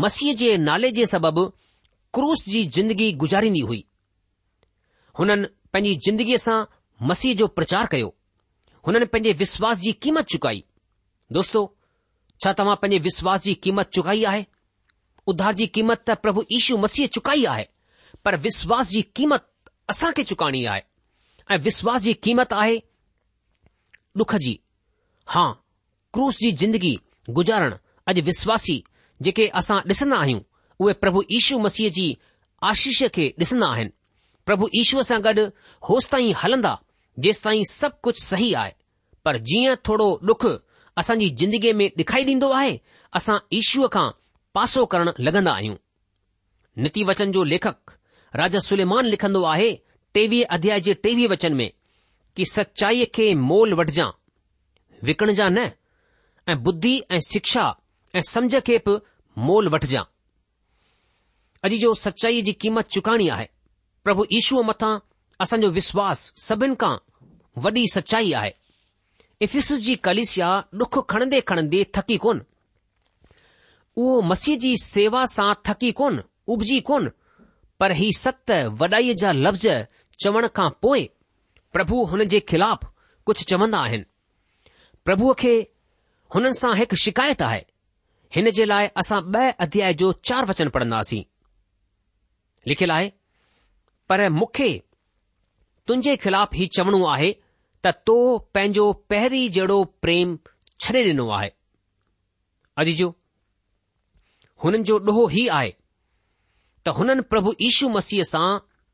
मसीह 0.05 0.35
जे 0.41 0.55
नाले 0.57 0.89
जे 0.97 1.05
سبب 1.13 1.37
क्रूस 2.13 2.39
जी 2.51 2.63
ज़िंदगी 2.75 3.11
गुज़ारींदी 3.21 3.59
हुई 3.69 3.81
हुननि 5.19 5.47
पंहिंजी 5.73 5.95
जिंदगीअ 6.05 6.37
सां 6.43 6.57
मसीह 7.09 7.33
जो 7.39 7.47
प्रचार 7.59 7.85
कयो 7.93 8.11
हुननि 8.87 9.05
पंहिंजे 9.13 9.31
विश्वास 9.41 9.77
जी 9.83 9.91
क़ीमत 10.03 10.25
चुकाई 10.33 10.63
दोस्तो 11.37 11.63
छा 12.43 12.53
तव्हां 12.59 12.75
पंहिंजे 12.81 12.99
विश्वास 13.07 13.43
जी 13.47 13.53
क़ीमत 13.65 13.89
चुकाई 13.97 14.23
आहे 14.31 14.45
उधार 15.33 15.53
जी 15.61 15.67
क़ीमत 15.77 16.03
त 16.09 16.15
प्रभु 16.25 16.43
ईशू 16.59 16.77
मसीह 16.85 17.07
चुकाई 17.17 17.45
आहे 17.55 17.67
पर 18.25 18.37
विश्वास 18.45 18.89
जी 18.93 19.01
क़ीमत 19.19 19.47
असांखे 19.95 20.23
चुकाइणी 20.33 20.65
आहे 20.75 20.81
ऐं 21.51 21.59
विश्वास 21.69 22.01
जी 22.07 22.13
क़ीमत 22.27 22.53
आहे 22.65 22.77
डुख 24.17 24.33
जी 24.45 24.59
हा 25.29 25.45
क्रूस 26.13 26.37
जी 26.41 26.51
जिंदगी 26.61 26.93
गुजारण 27.39 27.73
अॼु 28.11 28.21
विश्वासी 28.27 28.75
जेके 29.27 29.47
असां 29.61 29.77
ॾिसंदा 29.91 30.17
आहियूं 30.25 30.41
उहे 30.83 30.93
प्रभु 31.03 31.21
ईशू 31.37 31.57
मसीह 31.65 31.89
जी 31.97 32.05
आशीष 32.71 33.01
खे 33.15 33.25
ॾिसंदा 33.43 33.67
आहिनि 33.77 33.91
प्रभु 34.49 34.67
ईशूअ 34.81 35.03
सां 35.09 35.19
गॾु 35.27 35.45
होसि 35.89 36.09
ताईं 36.11 36.33
हलंदा 36.41 36.73
जेसि 37.27 37.41
ताईं 37.45 37.63
सभु 37.71 37.99
कुझु 38.07 38.23
सही 38.25 38.51
आहे 38.61 38.71
पर 39.25 39.37
जीअं 39.51 39.75
थोरो 39.89 40.07
डुख 40.29 40.45
असांजी 41.03 41.29
जिंदगीअ 41.41 41.73
में 41.81 41.87
डे॒खारी 41.97 42.23
ॾींदो 42.33 42.49
आहे 42.59 42.77
असां 43.21 43.37
ईशूअ 43.61 43.87
खां 43.95 44.07
पासो 44.59 44.85
करण 44.93 45.09
लॻंदा 45.27 45.51
आहियूं 45.57 45.75
नीति 46.83 47.03
वचन 47.11 47.31
जो 47.39 47.43
लेखक 47.53 47.97
राजा 48.43 48.59
सुलेमान 48.69 49.05
लिखंदो 49.15 49.43
आहे 49.53 49.71
टेवीह 50.19 50.45
अध्याय 50.59 50.79
जे 50.89 50.93
टेवीह 51.07 51.27
वचन 51.35 51.53
में 51.63 51.69
कि 52.35 52.45
सचाईअ 52.51 53.05
खे 53.13 53.33
मोल 53.47 53.73
वठिजां 53.79 54.09
विकणजां 55.07 55.49
न 55.51 55.65
ऐं 56.51 56.57
बुद्धी 56.63 56.93
ऐं 57.15 57.19
शिक्षा 57.29 57.65
ऐं 58.17 58.21
समुझ 58.29 58.55
खे 58.67 58.77
बि 58.87 58.95
मोल 59.49 59.67
वठिजां 59.73 60.03
अॼु 61.67 61.77
जो 61.83 61.93
सचाईअ 62.05 62.43
जी 62.47 62.53
क़ीमत 62.63 62.89
चुकाणी 62.95 63.27
आहे 63.35 63.45
प्रभु 64.03 64.23
ईश्वर 64.37 64.63
मथां 64.69 64.93
असांजो 65.43 65.69
विश्वासु 65.77 66.33
सभिनि 66.47 66.75
खां 66.79 66.95
वॾी 67.63 67.85
सचाई 67.93 68.31
आहे 68.41 68.51
इफिस 69.45 69.71
जी 69.85 69.95
कालिसिया 70.07 70.49
ॾुखु 70.81 71.01
खणंदे 71.09 71.39
खणंदे 71.47 71.83
थकी 71.95 72.17
कोन 72.25 72.39
उहो 74.01 74.19
मसीह 74.31 74.57
जी 74.65 74.73
सेवा 74.83 75.25
सां 75.35 75.51
थकी 75.65 75.91
कोन 76.01 76.19
उपजी 76.55 76.79
कोन 76.89 77.09
पर 77.79 77.91
हीउ 78.01 78.17
सत 78.23 78.51
वॾाईअ 78.79 79.13
जा 79.23 79.31
लफ़्ज़ 79.45 79.67
चवण 80.23 80.47
खां 80.55 80.69
पोइ 80.81 81.07
પ્રભુ 81.75 81.99
હનજે 82.11 82.39
ખિલાફ 82.53 82.83
કુછ 83.29 83.41
ચમંદા 83.51 83.85
હૈન 83.93 84.03
પ્રભુ 85.09 85.27
અકે 85.35 85.53
હનન 86.33 86.53
સા 86.61 86.73
એક 86.85 86.91
શિકાયત 87.03 87.41
આહે 87.49 87.61
હનજે 88.37 88.63
લાય 88.71 88.93
અસા 89.03 89.21
બે 89.35 89.43
અધ્યાય 89.67 89.97
જો 90.03 90.09
ચાર 90.29 90.41
વચન 90.49 90.69
પઢનાસી 90.75 91.21
લિખેલાય 92.71 93.09
પર 94.11 94.21
મુખે 94.39 94.69
તુંજે 95.91 96.13
ખિલાફ 96.25 96.53
હી 96.61 96.67
ચમણો 96.77 96.99
આહે 97.15 97.29
ત 97.87 97.95
તો 98.09 98.17
પેજો 98.57 98.85
પહેરી 99.13 99.45
જડો 99.57 99.77
પ્રેમ 100.05 100.29
છરે 100.85 100.99
દેનો 101.09 101.25
આહે 101.37 101.49
અજીજો 102.83 103.09
હનન 104.65 104.81
જો 104.91 104.95
દોહો 105.09 105.25
હી 105.35 105.47
આયે 105.57 105.73
તો 106.87 106.91
હનન 106.99 107.21
પ્રભુ 107.31 107.51
ઈસુ 107.67 107.85
મસીહ 107.95 108.25
સા 108.33 108.51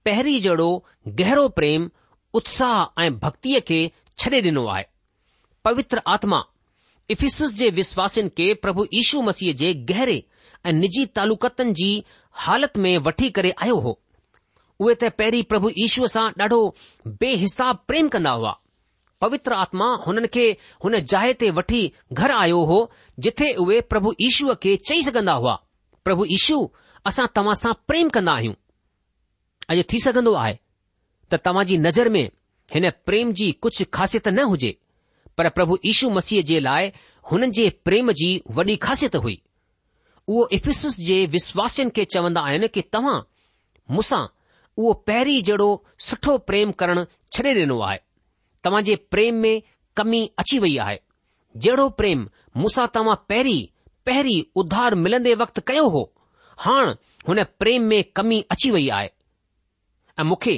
પહેરી 0.07 0.39
જડો 0.45 0.69
ગહરો 1.21 1.45
પ્રેમ 1.61 1.83
उत्साह 2.37 3.01
ऐं 3.03 3.11
भक्तीअ 3.19 3.59
खे 3.67 3.79
छॾे 4.19 4.41
ॾिनो 4.47 4.65
आहे 4.73 4.83
पवित्र 5.65 6.01
आत्मा 6.15 6.41
इफिसस 7.13 7.53
जे 7.59 7.69
विश्वासिन 7.79 8.27
खे 8.37 8.53
प्रभु 8.63 8.85
ईशू 9.01 9.21
मसीह 9.21 9.53
जे 9.61 9.73
गहरे 9.91 10.23
ऐं 10.67 10.73
निजी 10.81 11.05
तालुकतनि 11.15 11.71
जी 11.79 11.89
हालति 12.45 12.79
में 12.81 12.97
वठी 13.05 13.29
करे 13.37 13.51
आयो 13.65 13.77
हो 13.85 13.99
उहे 14.81 14.93
त 15.03 15.09
पहिरीं 15.21 15.41
प्रभु 15.53 15.69
ईशूअ 15.85 16.07
सां 16.15 16.27
ॾाढो 16.41 16.59
बेहिसाब 17.23 17.79
प्रेम 17.87 18.07
कंदा 18.15 18.31
हुआ 18.41 18.51
पवित्र 19.21 19.53
आत्मा 19.63 19.87
हुननि 20.05 20.27
खे 20.35 20.45
हुन 20.83 20.99
जाइ 21.13 21.33
ते 21.41 21.49
वठी 21.57 21.81
घर 22.21 22.31
आयो 22.35 22.63
हो 22.71 22.77
जिथे 23.25 23.53
उहे 23.63 23.81
प्रभु 23.93 24.13
ईशूअ 24.29 24.53
खे 24.65 24.75
चई 24.91 25.03
सघंदा 25.09 25.33
हुआ 25.41 25.55
प्रभु 26.05 26.25
ईशू 26.39 26.59
असां 27.11 27.25
तव्हां 27.39 27.55
सां 27.63 27.73
प्रेम 27.91 28.09
कंदा 28.19 28.33
आहियूं 28.41 28.55
अॼु 29.75 29.83
थी 29.93 29.99
सघंदो 30.07 30.33
आहे 30.43 30.57
त 31.31 31.35
तव्हां 31.45 31.65
जी 31.69 31.77
नज़र 31.85 32.09
में 32.15 32.23
हिन 32.73 32.89
प्रेम 33.09 33.31
जी 33.39 33.51
कुझु 33.65 33.85
ख़ासियत 33.95 34.27
न 34.27 34.43
हुजे 34.53 34.75
पर 35.37 35.49
प्रभु 35.57 35.77
ईशू 35.91 36.09
मसीह 36.17 36.41
जे 36.49 36.59
लाइ 36.67 36.91
हुननि 37.31 37.49
जे 37.57 37.69
प्रेम 37.87 38.11
जी 38.21 38.29
वॾी 38.59 38.75
ख़ासियत 38.85 39.15
हुई 39.25 39.37
उहो 40.27 40.47
इफिस 40.57 40.81
जे 41.09 41.17
विश्वासियुनि 41.35 41.91
खे 41.97 42.05
चवंदा 42.13 42.41
आहिनि 42.49 42.67
कि 42.77 42.81
तव्हां 42.95 43.17
मूंसां 43.95 44.21
उहो 44.77 44.93
पहिरीं 45.09 45.41
जहिड़ो 45.49 45.69
सुठो 46.09 46.37
प्रेम 46.51 46.71
करणु 46.81 47.03
छॾे 47.35 47.53
ॾिनो 47.63 47.79
आहे 47.89 47.99
तव्हां 48.63 48.83
जे 48.89 48.95
प्रेम 49.15 49.35
में 49.45 49.53
कमी 49.97 50.21
अची 50.43 50.59
वई 50.65 50.77
आहे 50.85 50.99
जहिड़ो 51.65 51.87
प्रेम 52.01 52.27
मूंसां 52.63 52.87
तव्हां 52.97 53.15
पहिरीं 53.31 53.61
पहिरीं 54.09 54.39
उधार 54.63 54.95
मिलंदे 55.05 55.33
वक़्तु 55.43 55.61
कयो 55.71 55.87
हो 55.95 56.03
हाणे 56.65 56.93
हुन 57.27 57.43
प्रेम 57.59 57.83
में 57.93 58.03
कमी 58.19 58.41
अची 58.55 58.71
वई 58.77 58.87
आहे 58.99 59.09
ऐं 60.19 60.23
मूंखे 60.29 60.55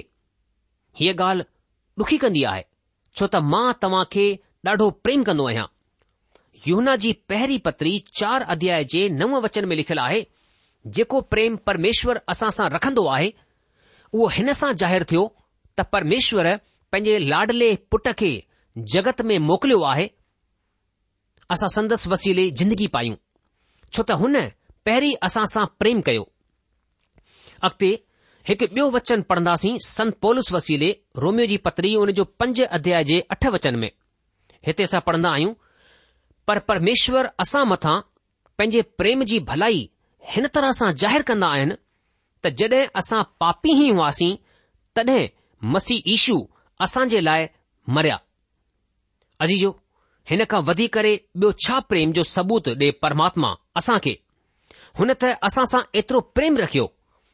हीअ 1.00 1.14
ॻाल्हि 1.22 1.44
ॾुखी 2.00 2.18
कंदी 2.24 2.44
आहे 2.52 2.64
छो 3.20 3.28
त 3.28 3.42
मां 3.54 3.72
तव्हां 3.84 4.04
खे 4.12 4.26
ॾाढो 4.68 4.90
प्रेम 5.06 5.24
कंदो 5.30 5.46
आहियां 5.48 5.66
युना 6.68 6.96
जी 7.04 7.12
पहिरीं 7.30 7.60
पत्री 7.68 7.98
चार 8.22 8.42
अध्याय 8.56 8.84
जे 8.94 9.08
नव 9.20 9.40
वचन 9.46 9.66
में 9.70 9.76
लिखियलु 9.76 10.02
आहे 10.02 10.24
जेको 10.98 11.22
प्रेम 11.34 11.56
परमेश्वर 11.70 12.20
असां 12.34 12.50
सां 12.58 12.70
रखंदो 12.76 13.06
आहे 13.18 13.32
उहो 14.14 14.28
हिन 14.38 14.54
सां 14.62 14.72
ज़ाहिरु 14.84 15.06
थियो 15.12 15.24
त 15.80 15.84
परमेश्वर 15.96 16.54
पंहिंजे 16.94 17.18
लाडले 17.32 17.74
पुट 17.92 18.08
खे 18.22 18.32
जगत 18.96 19.22
में 19.32 19.38
मोकिलियो 19.50 19.82
आहे 19.94 20.08
असां 21.56 21.70
संदसि 21.78 22.10
वसीले 22.16 22.50
जिंदगी 22.62 22.88
पायूं 22.98 23.16
छो 23.94 24.04
त 24.04 24.20
हुन 24.24 24.40
पहिरीं 24.90 25.14
असां 25.30 25.46
सां 25.56 25.66
प्रेम 25.84 26.02
कयो 26.10 26.24
अॻिते 27.68 27.92
हिकु 28.48 28.66
ॿियो 28.76 28.84
वचन 28.94 29.22
पढ़ंदासीं 29.30 29.74
संत 29.86 30.14
पोलस 30.24 30.48
वसीले 30.54 30.88
रोमियो 31.24 31.46
जी 31.50 31.58
पतरी 31.66 31.90
उन 32.04 32.12
जो 32.20 32.24
पंज 32.42 32.62
अध्याय 32.78 33.04
जे 33.10 33.20
अठ 33.36 33.44
वचन 33.56 33.76
में 33.82 33.90
हिते 34.68 34.84
असां 34.84 35.02
पढ़ंदा 35.10 35.30
आहियूं 35.32 35.54
पर 36.48 36.60
परमेश्वर 36.70 37.30
असां 37.44 37.64
मथां 37.74 38.00
पंहिंजे 38.58 38.82
प्रेम 39.02 39.24
जी 39.32 39.40
भलाई 39.50 39.80
हिन 40.32 40.48
तरह 40.56 40.72
सां 40.80 40.92
ज़ाहिरु 41.04 41.24
कंदा 41.28 41.48
आहिनि 41.58 41.76
त 42.46 42.52
जॾहिं 42.62 42.86
असां 43.04 43.22
पापी 43.44 43.72
ई 43.86 43.92
हुआसीं 43.92 44.34
तॾहिं 45.00 45.28
मसीह 45.76 46.12
ईशू 46.16 46.38
असां 46.88 47.06
जे 47.14 47.22
लाइ 47.28 47.48
मरिया 48.00 48.20
अजीजो 49.48 49.70
हिन 50.32 50.46
खां 50.54 50.64
वधी 50.72 50.88
करे 50.98 51.14
ॿियो 51.44 51.52
छा 51.68 51.80
प्रेम 51.94 52.12
जो 52.20 52.24
सबूत 52.36 52.70
ॾे 52.86 52.90
परमात्मा 53.06 53.54
असां 53.84 54.00
खे 54.08 54.16
हुन 55.02 55.14
त 55.24 55.36
असां 55.50 55.66
सां 55.76 55.84
एतिरो 56.04 56.20
प्रेम 56.42 56.58
रखियो 56.66 56.88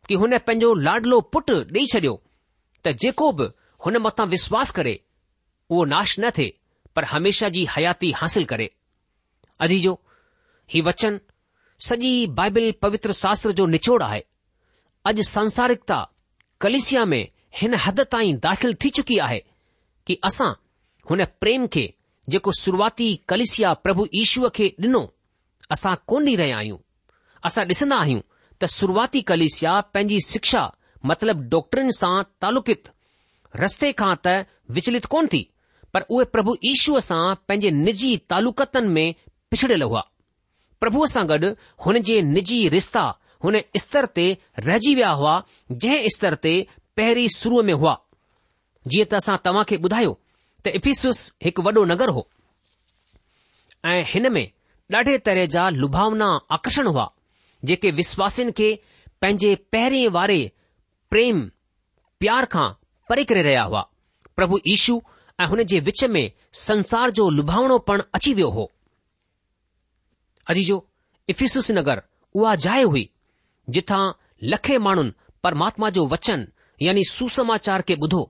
कि 0.09 0.13
हुन 0.21 0.33
पंहिंजो 0.47 0.73
लाडलो 0.87 1.19
पुटु 1.33 1.55
ॾेई 1.75 1.85
छॾियो 1.93 2.13
त 2.85 2.91
जेको 3.01 3.31
बि 3.39 3.47
हुन 3.85 3.97
मथां 4.05 4.25
विश्वास 4.35 4.71
करे 4.77 4.93
उहो 5.71 5.83
नाश 5.93 6.13
न 6.19 6.29
थिए 6.37 6.53
पर 6.95 7.03
हमेशा 7.13 7.49
जी 7.55 7.63
हयाती 7.77 8.11
हासिल 8.19 8.45
करे 8.51 8.67
अदीजो 9.65 9.93
ही 10.73 10.81
वचन 10.89 11.19
सॼी 11.87 12.11
बाइबल 12.39 12.71
पवित्र 12.85 13.11
शास्त्र 13.23 13.51
जो 13.59 13.65
निचोड़ 13.73 14.01
आहे 14.03 14.21
अॼु 15.11 15.23
संसारिकता 15.31 15.97
कलिसिया 16.65 17.03
में 17.13 17.21
हिन 17.61 17.73
हद 17.85 17.99
ताईं 18.15 18.37
दाख़िल 18.47 18.73
थी 18.83 18.89
चुकी 18.99 19.17
आहे 19.27 19.39
कि 20.07 20.19
असां 20.29 20.51
हुन 21.09 21.23
प्रेम 21.43 21.67
खे 21.75 21.85
जेको 22.35 22.51
शुरूआती 22.61 23.09
कलिसिया 23.33 23.73
प्रभु 23.85 24.07
ईश्व 24.21 24.49
खे 24.59 24.73
डि॒नो 24.81 25.03
असां 25.75 25.95
कोन 26.11 26.27
ॾेई 26.31 26.35
रहिया 26.43 26.57
आहियूं 26.63 26.77
असां 27.51 27.65
ॾिसंदा 27.73 27.97
आहियूं 28.05 28.21
त 28.61 28.65
शुरूआती 28.73 29.21
कलिसिया 29.29 29.79
पंहिंजी 29.93 30.19
शिक्षा 30.27 30.61
मतिलब 31.09 31.41
डॉक्टरिन 31.49 31.89
सां 31.97 32.15
तालुकित 32.43 32.89
रस्ते 33.63 33.91
खां 33.99 34.13
त 34.27 34.45
विचलित 34.77 35.05
कोन 35.13 35.27
थी 35.33 35.41
पर 35.93 36.05
उहे 36.15 36.25
प्रभु 36.35 36.55
ईश्वर 36.71 36.99
सां 37.09 37.25
पंहिंजे 37.49 37.71
निजी 37.81 38.11
तालुकतनि 38.33 38.87
में 38.95 39.15
पिछड़ियल 39.53 39.83
हुआ 39.89 40.01
प्रभुअ 40.83 41.05
सां 41.15 41.25
गॾु 41.33 41.51
हुन 41.87 41.99
जे 42.09 42.17
निजी 42.35 42.59
रिश्ता 42.77 43.03
हुन 43.45 43.59
स्तर 43.83 44.05
ते 44.17 44.25
रहिजी 44.67 44.93
विया 44.99 45.09
हुआ 45.21 45.33
जंहिं 45.71 46.09
स्तर 46.17 46.35
ते 46.47 46.53
पहिरीं 46.99 47.27
शुरूअ 47.37 47.63
में 47.69 47.73
हुआ 47.83 47.93
जीअं 48.93 49.05
त 49.13 49.19
असां 49.23 49.35
तव्हां 49.47 49.63
खे 49.73 49.77
ॿुधायो 49.87 50.13
त 50.65 50.73
इफिसुस 50.81 51.21
हिकु 51.47 51.67
वॾो 51.69 51.83
नगर 51.93 52.09
हो 52.19 52.25
ऐं 53.93 54.01
हिन 54.13 54.31
में 54.37 54.45
ॾाढे 54.97 55.17
तरह 55.27 55.45
जा 55.57 55.63
लुभावना 55.79 56.27
आकर्षण 56.57 56.87
हुआ 56.93 57.07
जेके 57.67 57.89
विश्वासिन 58.01 58.49
खे 58.57 58.69
पंहिंजे 59.21 59.53
पहिरें 59.75 60.07
वारे 60.17 60.39
प्रेम 61.13 61.39
प्यार 62.23 62.45
खां 62.53 62.67
परे 63.09 63.23
करे 63.31 63.41
रहिया 63.47 63.63
हुआ 63.71 63.81
प्रभु 64.39 64.59
ईशू 64.73 64.95
ऐं 65.39 65.47
हुन 65.53 65.63
जे 65.71 65.79
विच 65.87 66.03
में 66.15 66.23
संसार 66.65 67.11
जो 67.19 67.29
लुभावणो 67.39 67.77
पिणु 67.89 68.03
अची 68.19 68.33
वियो 68.39 68.49
हो 68.57 68.65
अॼ 70.49 70.55
इफिसुस 71.33 71.69
नगर 71.79 72.01
उहा 72.41 72.53
जाइ 72.65 72.83
हुई 72.93 73.03
जिथां 73.77 74.01
लखे 74.51 74.77
माण्हुनि 74.87 75.13
परमात्मा 75.47 75.89
जो 75.97 76.05
वचन 76.13 76.45
यानी 76.87 77.03
सुसमाचार 77.11 77.81
खे 77.89 77.95
ॿुधो 78.05 78.21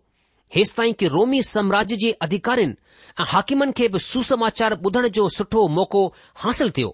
हेसि 0.56 0.74
ताईं 0.78 1.08
रोमी 1.16 1.42
साम्राज्य 1.54 1.96
जे 2.04 2.12
अधिकारियुनि 2.28 3.20
ऐं 3.22 3.26
हाकिमनि 3.36 3.72
खे 3.80 3.88
बि 3.96 4.00
सुसमाचार 4.12 4.78
ॿुधण 4.88 5.08
जो 5.20 5.28
सुठो 5.40 5.68
मौक़ो 5.80 6.04
हासिल 6.44 6.72
थियो 6.78 6.92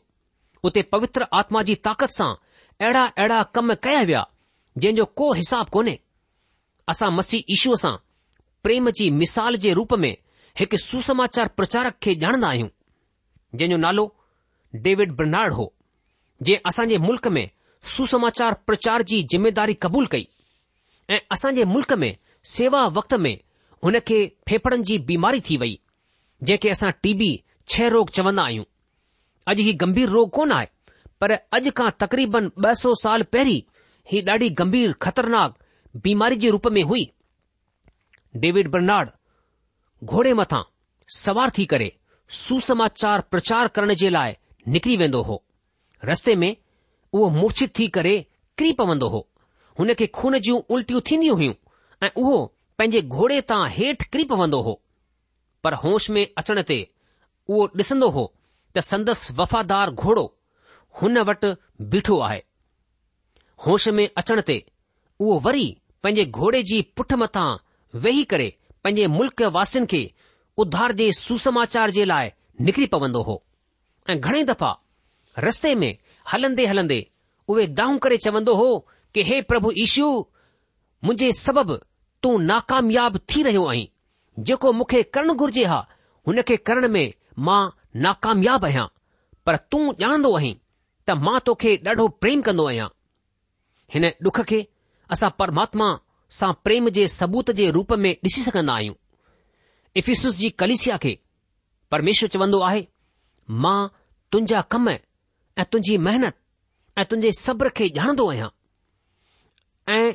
उते 0.66 0.82
पवित्र 0.92 1.26
आत्मा 1.38 1.62
जी 1.68 1.76
ताक़त 1.86 2.12
सां 2.18 2.32
अहिड़ा 2.82 3.04
अहिड़ा 3.06 3.42
कम 3.56 3.74
कया 3.88 4.02
विया 4.10 4.26
जंहिं 4.78 4.96
जो 4.96 5.06
को 5.20 5.32
हिसाब 5.34 5.70
कोन्हे 5.76 5.98
असां 6.94 7.12
मसीह 7.16 7.52
ईशूअ 7.56 7.76
सां 7.84 7.92
प्रेम 8.64 8.90
जी 9.00 9.10
मिसाल 9.22 9.56
जे 9.66 9.74
रूप 9.80 9.94
में 10.04 10.16
हिकु 10.60 10.78
सुसमाचार 10.86 11.48
प्रचारक 11.60 11.98
खे 12.04 12.14
ॼाणंदा 12.24 12.50
आहियूं 12.50 12.68
जंहिं 13.56 13.70
जो 13.70 13.78
नालो 13.86 14.06
डेविड 14.88 15.12
बर्नाड 15.22 15.54
हो 15.60 15.66
जंहिं 16.44 16.58
असांजे 16.72 16.98
मुल्क़ 17.08 17.28
में 17.38 17.46
सुसमाचार 17.96 18.54
प्रचार 18.70 19.04
जी 19.12 19.22
जिमेदारी 19.34 19.74
क़बूल 19.86 20.06
कई 20.16 20.28
ऐं 21.16 21.20
असांजे 21.36 21.64
मुल्क 21.76 21.94
में 22.04 22.12
सेवा 22.58 22.86
वक़्त 22.98 23.14
में 23.26 23.34
हुन 23.84 24.00
खे 24.10 24.26
फेफड़नि 24.50 24.84
जी 24.92 24.98
बीमारी 25.12 25.42
थी 25.50 25.58
वई 25.66 25.80
जंहिंखे 26.44 26.70
असां 26.78 26.92
टीबी 27.04 27.32
छह 27.74 27.88
रोग 27.98 28.10
चवंदा 28.20 28.44
आहियूं 28.46 28.64
अॼु 29.52 29.64
हीउ 29.66 29.74
गंभीर 29.80 30.10
रोग 30.10 30.30
कोन 30.36 30.52
आहे 30.58 30.68
पर 31.22 31.32
अॼु 31.56 31.72
खां 31.78 31.90
तक़रीबन 32.04 32.46
ॿ 32.68 32.74
सौ 32.82 32.94
साल 33.04 33.24
पहिरीं 33.36 33.62
हीउ 34.12 34.22
ॾाढी 34.32 34.50
गंभीर 34.62 34.94
ख़तरनाक 35.06 35.56
बीमारी 36.06 36.36
जे 36.44 36.50
रूप 36.56 36.68
में 36.76 36.82
हुई 36.92 37.04
डेविड 38.46 38.68
बर्नार्ड 38.76 39.10
घोड़े 40.16 40.34
मथां 40.42 40.62
सवार 41.18 41.50
थी 41.58 41.66
करे 41.74 41.92
सुसमाचार 42.44 43.22
प्रचार 43.34 43.68
करण 43.78 43.94
जे 44.04 44.10
लाइ 44.16 44.34
निकिरी 44.76 44.96
वेंदो 45.02 45.22
हो 45.32 45.42
रस्ते 46.10 46.36
में 46.44 46.52
उहो 46.52 47.30
मूर्चित 47.40 47.78
थी 47.80 47.88
करे 47.98 48.16
किरी 48.58 48.72
पवंदो 48.80 49.08
हो 49.16 49.28
हुन 49.80 49.94
खे 50.00 50.08
खून 50.20 50.38
जूं 50.46 50.60
उल्टियूं 50.76 51.02
थींदियूं 51.10 51.36
हुयूं 51.38 51.54
ऐं 52.06 52.10
उहो 52.22 52.38
पंहिंजे 52.78 53.02
घोड़े 53.20 53.40
तां 53.52 53.60
हेठि 53.78 54.10
किरी 54.14 54.24
पवंदो 54.32 54.62
हो 54.68 54.80
पर 55.64 55.74
होश 55.84 56.10
में 56.18 56.26
अचण 56.42 56.62
ते 56.72 56.80
उहो 57.48 57.66
ॾिसंदो 57.82 58.10
हो 58.18 58.26
त 58.76 58.80
संदसि 58.82 59.34
वफ़ादार 59.38 59.90
घोड़ो 59.92 60.26
हुन 61.02 61.18
वटि 61.30 61.52
बीठो 61.92 62.20
आहे 62.28 62.42
होश 63.66 63.88
में 63.98 64.08
अचण 64.18 64.42
ते 64.48 64.58
उहो 65.20 65.40
वरी 65.46 65.66
पंहिंजे 66.04 66.26
घोड़े 66.42 66.62
जी 66.70 66.82
पुठ 66.98 67.14
मथां 67.24 67.46
वेही 68.06 68.24
करे 68.32 68.48
पंहिंजे 68.84 69.08
मुल्क 69.18 69.42
वासियुनि 69.58 69.88
खे 69.92 70.02
उधार 70.64 70.92
जे 71.02 71.12
सुसमाचार 71.18 71.92
जे 71.98 72.06
लाइ 72.06 72.32
निकिरी 72.62 72.88
पवंदो 72.96 73.22
हो 73.30 73.42
ऐं 74.10 74.20
घणे 74.20 74.44
दफ़ा 74.52 74.72
रस्ते 75.46 75.76
में 75.84 75.92
हलंदे 76.34 76.66
हलंदे 76.72 77.00
उहे 77.50 77.68
दाऊं 77.80 77.98
करे 78.06 78.18
चवंदो 78.26 78.56
हो 78.56 78.70
कि 79.14 79.24
हे 79.30 79.42
प्रभु 79.52 79.72
ईशु 79.86 80.10
मुंहिंजे 81.04 81.32
सबबि 81.42 81.78
तूं 82.24 82.38
नाकामयाब 82.42 83.18
थी 83.30 83.42
रहियो 83.44 83.66
आहीं 83.70 83.88
जेको 84.50 84.72
मूंखे 84.74 85.02
करणु 85.16 85.34
घुर्जे 85.44 85.66
हा 85.72 85.86
हुन 86.28 86.42
खे 86.48 86.58
करण 86.68 86.88
में 86.92 87.12
मां 87.48 87.62
नाकामयाब 88.02 88.66
आहियां 88.66 88.86
पर 89.46 89.56
तूं 89.72 89.82
ॼाणंदो 90.00 90.36
आहीं 90.38 90.56
त 91.08 91.12
मां 91.26 91.40
तोखे 91.48 91.72
ॾाढो 91.88 92.08
प्रेम 92.22 92.42
कंदो 92.48 92.66
आहियां 92.70 92.88
हिन 93.94 94.10
डुख 94.28 94.40
खे 94.50 94.60
असां 95.16 95.30
परमात्मा 95.40 95.88
सां 96.40 96.52
प्रेम 96.64 96.90
जे 96.98 97.08
सबूत 97.20 97.52
जे 97.60 97.70
रूप 97.78 97.94
में 98.04 98.10
ॾिसी 98.26 98.42
सघंदा 98.48 98.74
आहियूं 98.76 98.96
इफिसुस 100.02 100.36
जी 100.38 100.50
कलिसिया 100.64 100.98
खे 101.06 101.18
परमेश्वर 101.92 102.30
चवंदो 102.36 102.60
आहे 102.70 102.86
मां 103.66 103.78
तुंहिंजा 104.32 104.62
कम 104.76 104.90
ऐं 104.90 105.64
तुंहिंजी 105.72 105.98
महिनत 106.10 106.38
ऐं 107.00 107.06
तुंहिंजे 107.10 107.32
सब्र 107.42 107.70
खे 107.80 107.88
ॼाणंदो 108.00 108.30
आहियां 108.32 108.50
ऐं 109.98 110.12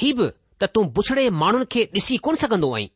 ही 0.00 0.12
बि 0.18 0.28
त 0.62 0.68
तूं 0.74 0.84
बुछड़े 0.98 1.28
माण्हुनि 1.44 1.66
खे 1.72 1.82
ॾिसी 1.96 2.16
कोन 2.28 2.34
सघंदो 2.44 2.72
आहीं 2.78 2.88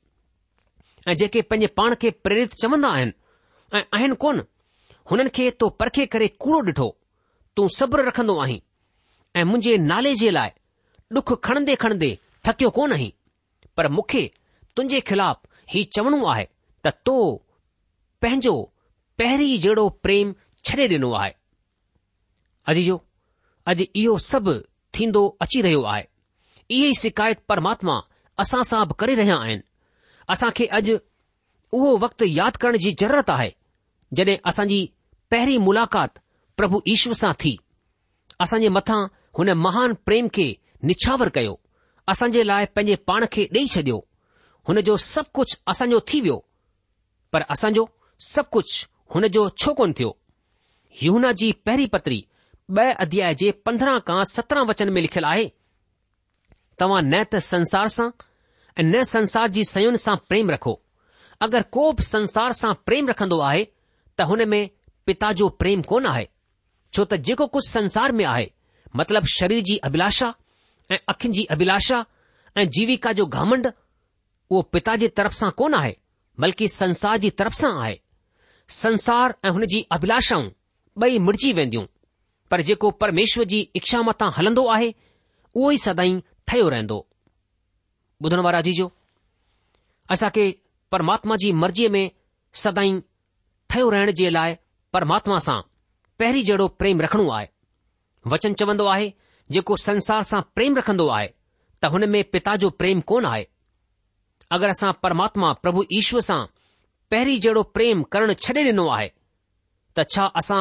ऐं 1.08 1.16
जेके 1.22 1.40
पंहिंजे 1.50 1.66
पाण 1.80 1.94
खे 2.04 2.10
प्रेरित 2.24 2.54
चवंदा 2.62 2.88
आहिनि 2.98 3.12
ऐं 3.74 3.82
आहिनि 3.94 4.14
कोन 4.22 4.42
हुननि 5.10 5.30
खे 5.34 5.50
तो 5.60 5.68
परखे 5.80 6.06
करे 6.12 6.28
कूड़ो 6.42 6.60
डि॒ठो 6.66 6.86
तूं 7.56 7.66
सब्र 7.78 8.06
रखंदो 8.08 8.36
आहीं 8.42 8.60
ऐं 9.36 9.44
मुंहिंजे 9.44 9.76
नाले 9.90 10.14
जे 10.22 10.30
लाइ 10.30 10.50
डुख 11.14 11.32
खणंदे 11.44 11.74
खणंदे 11.82 12.10
थकियो 12.48 12.70
कोन 12.78 12.92
आहीं 12.92 13.10
पर 13.76 13.88
मूंखे 13.96 14.22
तुंहिंजे 14.76 15.00
खिलाफ़ 15.10 15.38
ही 15.74 15.84
चवणो 15.96 16.24
आहे 16.32 16.46
त 16.86 16.90
तो 17.06 17.14
पंहिंजो 18.22 18.54
पहिरीं 19.18 19.58
जहिड़ो 19.66 19.88
प्रेम 20.04 20.34
छॾे 20.66 20.84
ॾिनो 20.88 21.10
आहे 21.20 21.32
अजी 22.70 22.82
जो 22.84 22.94
अॼु 23.70 23.84
इहो 24.00 24.16
सभु 24.30 24.52
थींदो 24.98 25.22
अची 25.46 25.60
रहियो 25.66 25.82
आहे 25.92 26.04
इहे 26.76 26.88
ई 26.90 26.94
शिकायत 27.02 27.38
परमात्मा 27.48 27.96
असां 28.44 28.62
सां 28.70 28.82
बि 28.90 28.94
करे 29.02 29.14
रहिया 29.20 29.36
आहिनि 29.44 29.62
असां 30.34 30.50
खे 30.58 30.66
अॼु 30.80 30.96
उहो 31.78 31.96
वक़्तु 32.04 32.24
यादि 32.40 32.58
करण 32.62 32.76
जी 32.84 32.92
ज़रूरत 33.02 33.30
आहे 33.36 33.50
जड॒ 34.18 34.34
असांजी 34.48 34.84
पहिरी 35.30 35.56
मुलाक़ात 35.66 36.18
प्रभु 36.56 36.78
ईश्वर 36.92 37.14
सां 37.18 37.32
थी 37.42 37.52
असां 38.44 38.58
जे 38.60 38.68
मथां 38.76 39.02
हुन 39.38 39.50
महान 39.64 39.92
प्रेम 40.08 40.28
खे 40.34 40.46
निछावर 40.90 41.28
कयो 41.36 41.54
असांजे 42.14 42.42
लाइ 42.46 42.64
पंहिंजे 42.76 42.94
पाण 43.10 43.24
खे 43.32 43.46
डेई 43.52 43.66
छडि॒यो 43.74 43.98
हुन 44.68 44.80
जो 44.88 44.96
सभु 45.04 45.30
कुझु 45.38 45.56
असांजो 45.72 45.98
थी 46.08 46.20
वियो 46.20 46.38
पर 47.32 47.42
असांजो 47.54 47.86
सब 48.32 48.48
कुझु 48.56 48.84
हुन 49.14 49.26
जो 49.36 49.48
छो 49.62 49.74
कोन 49.80 49.92
थियो 49.98 50.10
यूना 51.02 51.32
जी 51.42 51.52
पहिरी 51.66 51.86
पत्री 51.94 52.18
ब॒ 52.78 52.88
अध्याय 53.04 53.34
जे 53.42 53.50
पंद्रहं 53.66 53.98
खां 54.06 54.22
सत्रहं 54.34 54.66
वचन 54.66 54.92
में 54.94 55.00
लिखियलु 55.02 55.26
आहे 55.28 55.46
तव्हां 56.80 57.02
न 57.04 57.22
त 57.32 57.42
संसार 57.54 57.86
सां 57.98 58.08
ऐं 58.78 58.82
न 58.90 59.02
संसार 59.14 59.48
जी 59.56 59.64
सयन 59.74 59.96
सां 60.06 60.16
प्रेम 60.28 60.50
रखो 60.56 60.74
अगरि 61.46 61.62
को 61.76 61.90
बि 61.98 62.02
संसार 62.14 62.52
सां 62.62 62.72
प्रेम 62.88 63.08
रखन्दो 63.12 63.38
आहे 63.50 63.64
हुन 64.28 64.48
में 64.48 64.70
पिता 65.06 65.32
जो 65.32 65.48
प्रेम 65.60 65.82
कोन 65.92 66.06
आहे 66.06 66.28
छो 66.94 67.04
त 67.04 67.14
जेको 67.26 67.46
कुझु 67.54 67.68
संसार 67.68 68.12
में 68.12 68.24
आहे 68.24 68.50
मतिलब 68.96 69.24
शरीर 69.38 69.60
जी 69.68 69.76
अभिलाषा 69.88 70.34
ऐं 70.92 70.98
अखियुनि 71.08 71.34
जी 71.36 71.44
अभिलाषा 71.54 72.04
ऐं 72.58 72.68
जीविका 72.76 73.12
जो 73.20 73.26
घामंड 73.26 73.66
उहो 73.70 74.62
पिता 74.72 74.96
जी 75.02 75.08
तरफ़ 75.18 75.32
सां 75.40 75.50
कोन 75.58 75.74
आहे 75.74 75.96
बल्कि 76.40 76.68
संसार 76.68 77.18
जी 77.24 77.30
तरफ़ 77.40 77.54
सां 77.54 77.70
आहे 77.82 77.98
संसार 78.78 79.34
ऐं 79.44 79.50
हुन 79.58 79.66
जी 79.74 79.80
अभिलाषाऊं 79.92 80.50
ॿई 81.02 81.18
मिर्जी 81.28 81.52
वेंदियूं 81.58 81.84
पर 82.50 82.60
जेको 82.68 82.90
परमेश्वर 83.02 83.44
जी 83.52 83.60
इच्छा 83.76 84.00
मथां 84.08 84.30
हलंदो 84.38 84.66
आहे 84.76 84.94
उहो 85.56 85.70
ई 85.72 85.76
सदाई 85.86 86.20
ठहियो 86.48 86.68
रहंदो 86.74 87.06
ॿुधण 88.24 88.40
वारा 88.44 88.60
जी 88.66 88.72
असांखे 90.16 90.50
परमात्मा 90.92 91.36
जी 91.42 91.52
मर्ज़ीअ 91.62 91.90
में 91.92 92.10
सदाईं 92.62 93.00
ठहियो 93.70 93.90
रहण 93.90 94.10
जे 94.18 94.28
लाइ 94.30 94.54
परमात्मा 94.96 95.38
सां 95.46 95.58
पहिरीं 96.20 96.42
जहिड़ो 96.46 96.66
प्रेम 96.82 97.00
रखणो 97.04 97.26
आहे 97.34 97.46
वचन 98.32 98.54
चवंदो 98.62 98.86
आहे 98.94 99.04
जेको 99.56 99.76
संसार 99.82 100.22
सां 100.30 100.40
प्रेम 100.58 100.76
रखंदो 100.80 101.06
आहे 101.18 101.28
त 101.82 101.92
हुन 101.92 102.06
में 102.14 102.22
पिता 102.32 102.54
जो 102.64 102.70
प्रेम 102.80 103.00
कोन 103.12 103.26
आहे 103.28 103.44
अगरि 104.58 104.70
असां 104.76 104.90
परमात्मा 105.04 105.52
प्रभु 105.66 105.84
ईश्वर 106.00 106.24
सां 106.30 106.40
पहिरीं 107.14 107.38
जहिड़ो 107.46 107.62
प्रेम 107.76 108.02
करणु 108.16 108.34
छॾे 108.42 108.64
ॾिनो 108.70 108.88
आहे 108.96 109.06
त 109.96 110.08
छा 110.16 110.26
असां 110.42 110.60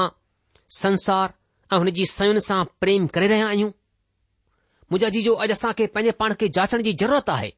संसार 0.83 1.33
ऐं 1.73 1.77
हुन 1.85 1.89
जी 2.01 2.05
सयुनि 2.15 2.45
सां 2.51 2.61
प्रेम 2.85 3.07
करे 3.17 3.27
रहिया 3.35 3.47
आहियूं 3.55 3.69
मुंहिंजा 3.69 5.09
जी 5.17 5.21
जो 5.29 5.33
अॼु 5.47 5.57
असां 5.59 5.73
खे 5.81 5.89
पंहिंजे 5.97 6.17
पाण 6.23 6.37
खे 6.43 6.51
जाचण 6.59 6.85
जी 6.89 6.93
ज़रूरत 7.03 7.29
आहे 7.37 7.51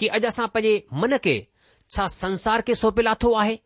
कि 0.00 0.14
अॼु 0.20 0.26
असां 0.32 0.48
पंहिंजे 0.56 0.74
मन 1.06 1.16
खे 1.28 1.36
छा 1.98 2.06
संसार 2.20 2.66
खे 2.70 2.74
सौंपे 2.84 3.02
लाथो 3.10 3.34
आहे 3.44 3.58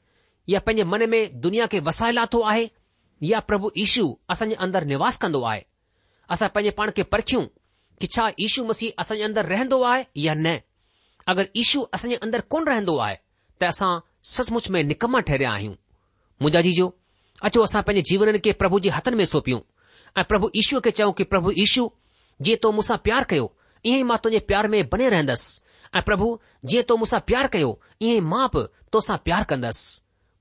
या 0.49 0.61
पंहिंजे 0.67 0.85
मन 0.91 1.09
में 1.11 1.41
दुनिया 1.41 1.67
खे 1.73 1.81
वसाए 1.89 2.13
लाथो 2.13 2.41
आहे 2.51 2.69
या 3.31 3.41
प्रभु 3.51 3.71
ईशू 3.85 4.05
असां 4.35 4.49
जे 4.49 4.55
अंदरु 4.67 4.87
निवास 4.93 5.17
कंदो 5.25 5.43
आहे 5.51 5.63
असां 6.37 6.49
पंहिंजे 6.55 6.71
पाण 6.79 6.91
खे 6.97 7.03
परखियूं 7.15 7.45
कि 8.01 8.07
छा 8.15 8.29
ईशू 8.47 8.65
मसीह 8.69 8.91
असांजे 9.03 9.23
अन्दरु 9.25 9.49
रहंदो 9.55 9.83
आहे 9.91 10.05
या 10.23 10.35
न 10.39 10.55
अगरि 11.33 11.49
ईशू 11.65 11.85
असांजे 11.95 12.17
अंदरि 12.29 12.43
कोन 12.55 12.67
रहंदो 12.69 12.97
आहे 13.07 13.17
त 13.61 13.65
असां 13.73 13.91
सचमुच 14.35 14.71
में 14.77 14.83
निकमा 14.93 15.19
ठहियां 15.31 15.53
आहियूं 15.55 15.75
मुंजा 16.43 16.61
जी 16.69 16.85
अचो 17.49 17.63
असां 17.69 17.83
पंहिंजे 17.89 18.09
जीवनन 18.13 18.39
खे 18.45 18.53
प्रभु 18.63 18.79
जे 18.87 18.91
हथनि 18.97 19.17
में 19.17 19.25
सौंपियूं 19.35 19.61
ऐं 20.21 20.25
प्रभु 20.33 20.51
ईशू 20.63 20.81
खे 20.87 20.91
चयऊं 21.01 21.13
कि 21.21 21.25
प्रभु 21.35 21.53
ईशू 21.67 21.89
जीअं 22.47 22.61
तो 22.67 22.73
मुसां 22.81 22.97
प्यार 23.11 23.25
कयो 23.35 23.47
ईअं 23.87 23.99
ई 23.99 24.03
मां 24.13 24.17
तुंहिंजे 24.25 24.47
प्यार 24.53 24.69
में 24.77 24.81
बने 24.95 25.09
रहंदसि 25.15 25.99
ऐं 25.99 26.03
प्रभु 26.09 26.27
जीअं 26.71 26.83
तो 26.93 26.97
मूंसां 27.05 27.21
प्यारु 27.33 27.49
कयो 27.59 27.71
ईअं 28.05 28.17
ई 28.17 28.21
माप 28.35 28.57
तोसां 28.93 29.17
प्यार 29.29 29.45
कंदसि 29.53 29.89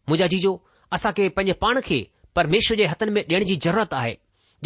मुंहिंजा 0.10 0.28
जीजो 0.36 0.52
असां 0.96 1.10
खे 1.18 1.26
पंहिंजे 1.38 1.56
पाण 1.64 1.80
खे 1.88 1.98
परमेश्वर 2.38 2.78
जे 2.80 2.86
हथनि 2.92 3.12
में 3.16 3.22
ॾियण 3.32 3.44
जी 3.50 3.56
ज़रूरत 3.66 3.94
आहे 4.02 4.14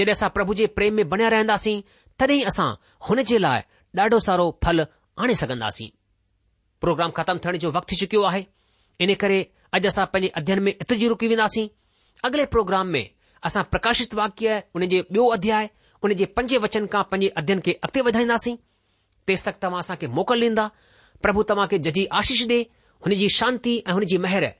जॾहिं 0.01 0.13
असां 0.17 0.29
प्रभु 0.38 0.53
जे 0.60 0.65
प्रेम 0.77 0.93
में 0.99 1.08
बणिया 1.13 1.29
रहंदासीं 1.36 1.77
तॾहिं 2.21 2.41
असां 2.51 2.67
हुन 3.08 3.21
जे 3.32 3.38
लाइ 3.45 3.60
ॾाढो 3.99 4.19
सारो 4.27 4.45
फल 4.65 4.84
आणे 5.23 5.36
सघंदासीं 5.41 5.89
प्रोग्राम 6.86 7.12
ख़तमु 7.19 7.39
थियण 7.47 7.58
जो 7.65 7.69
वक़्तु 7.79 7.95
चुकियो 8.01 8.23
आहे 8.29 8.43
इन 9.08 9.13
करे 9.23 9.39
अॼु 9.79 9.88
असां 9.91 10.06
पंहिंजे 10.13 10.32
अध्यन 10.41 10.63
में 10.65 10.71
इतजी 10.73 11.08
रुकी 11.13 11.27
वेंदासीं 11.34 11.67
अॻिले 12.29 12.45
प्रोग्राम 12.56 12.95
में 12.95 13.06
असां 13.49 13.63
प्रकाशित 13.75 14.15
वाक्य 14.21 14.58
उन 14.79 14.88
जे 14.93 14.99
ॿियो 15.12 15.25
अध्याय 15.38 15.69
उन 16.08 16.13
जे 16.19 16.25
पंजे 16.38 16.58
वचन 16.67 16.88
खां 16.95 17.03
पंहिंजे 17.13 17.34
अध्ययन 17.43 17.60
खे 17.67 17.75
अॻिते 17.88 18.06
वधाईंदासीं 18.10 18.56
तेसि 19.32 19.43
तक 19.49 19.56
तव्हां 19.65 19.86
असांखे 19.88 20.08
मोकल 20.19 20.47
ॾींदा 20.49 20.67
प्रभु 21.27 21.47
तव्हां 21.53 21.67
खे 21.73 21.77
जजी 21.89 22.08
आशीष 22.21 22.45
ॾे 22.58 22.60
हुन 23.08 23.13
जी 23.23 23.27
शांती 23.39 23.79
ऐं 23.88 23.93
हुन 23.99 24.06
जी 24.13 24.17
महिरबानी 24.27 24.60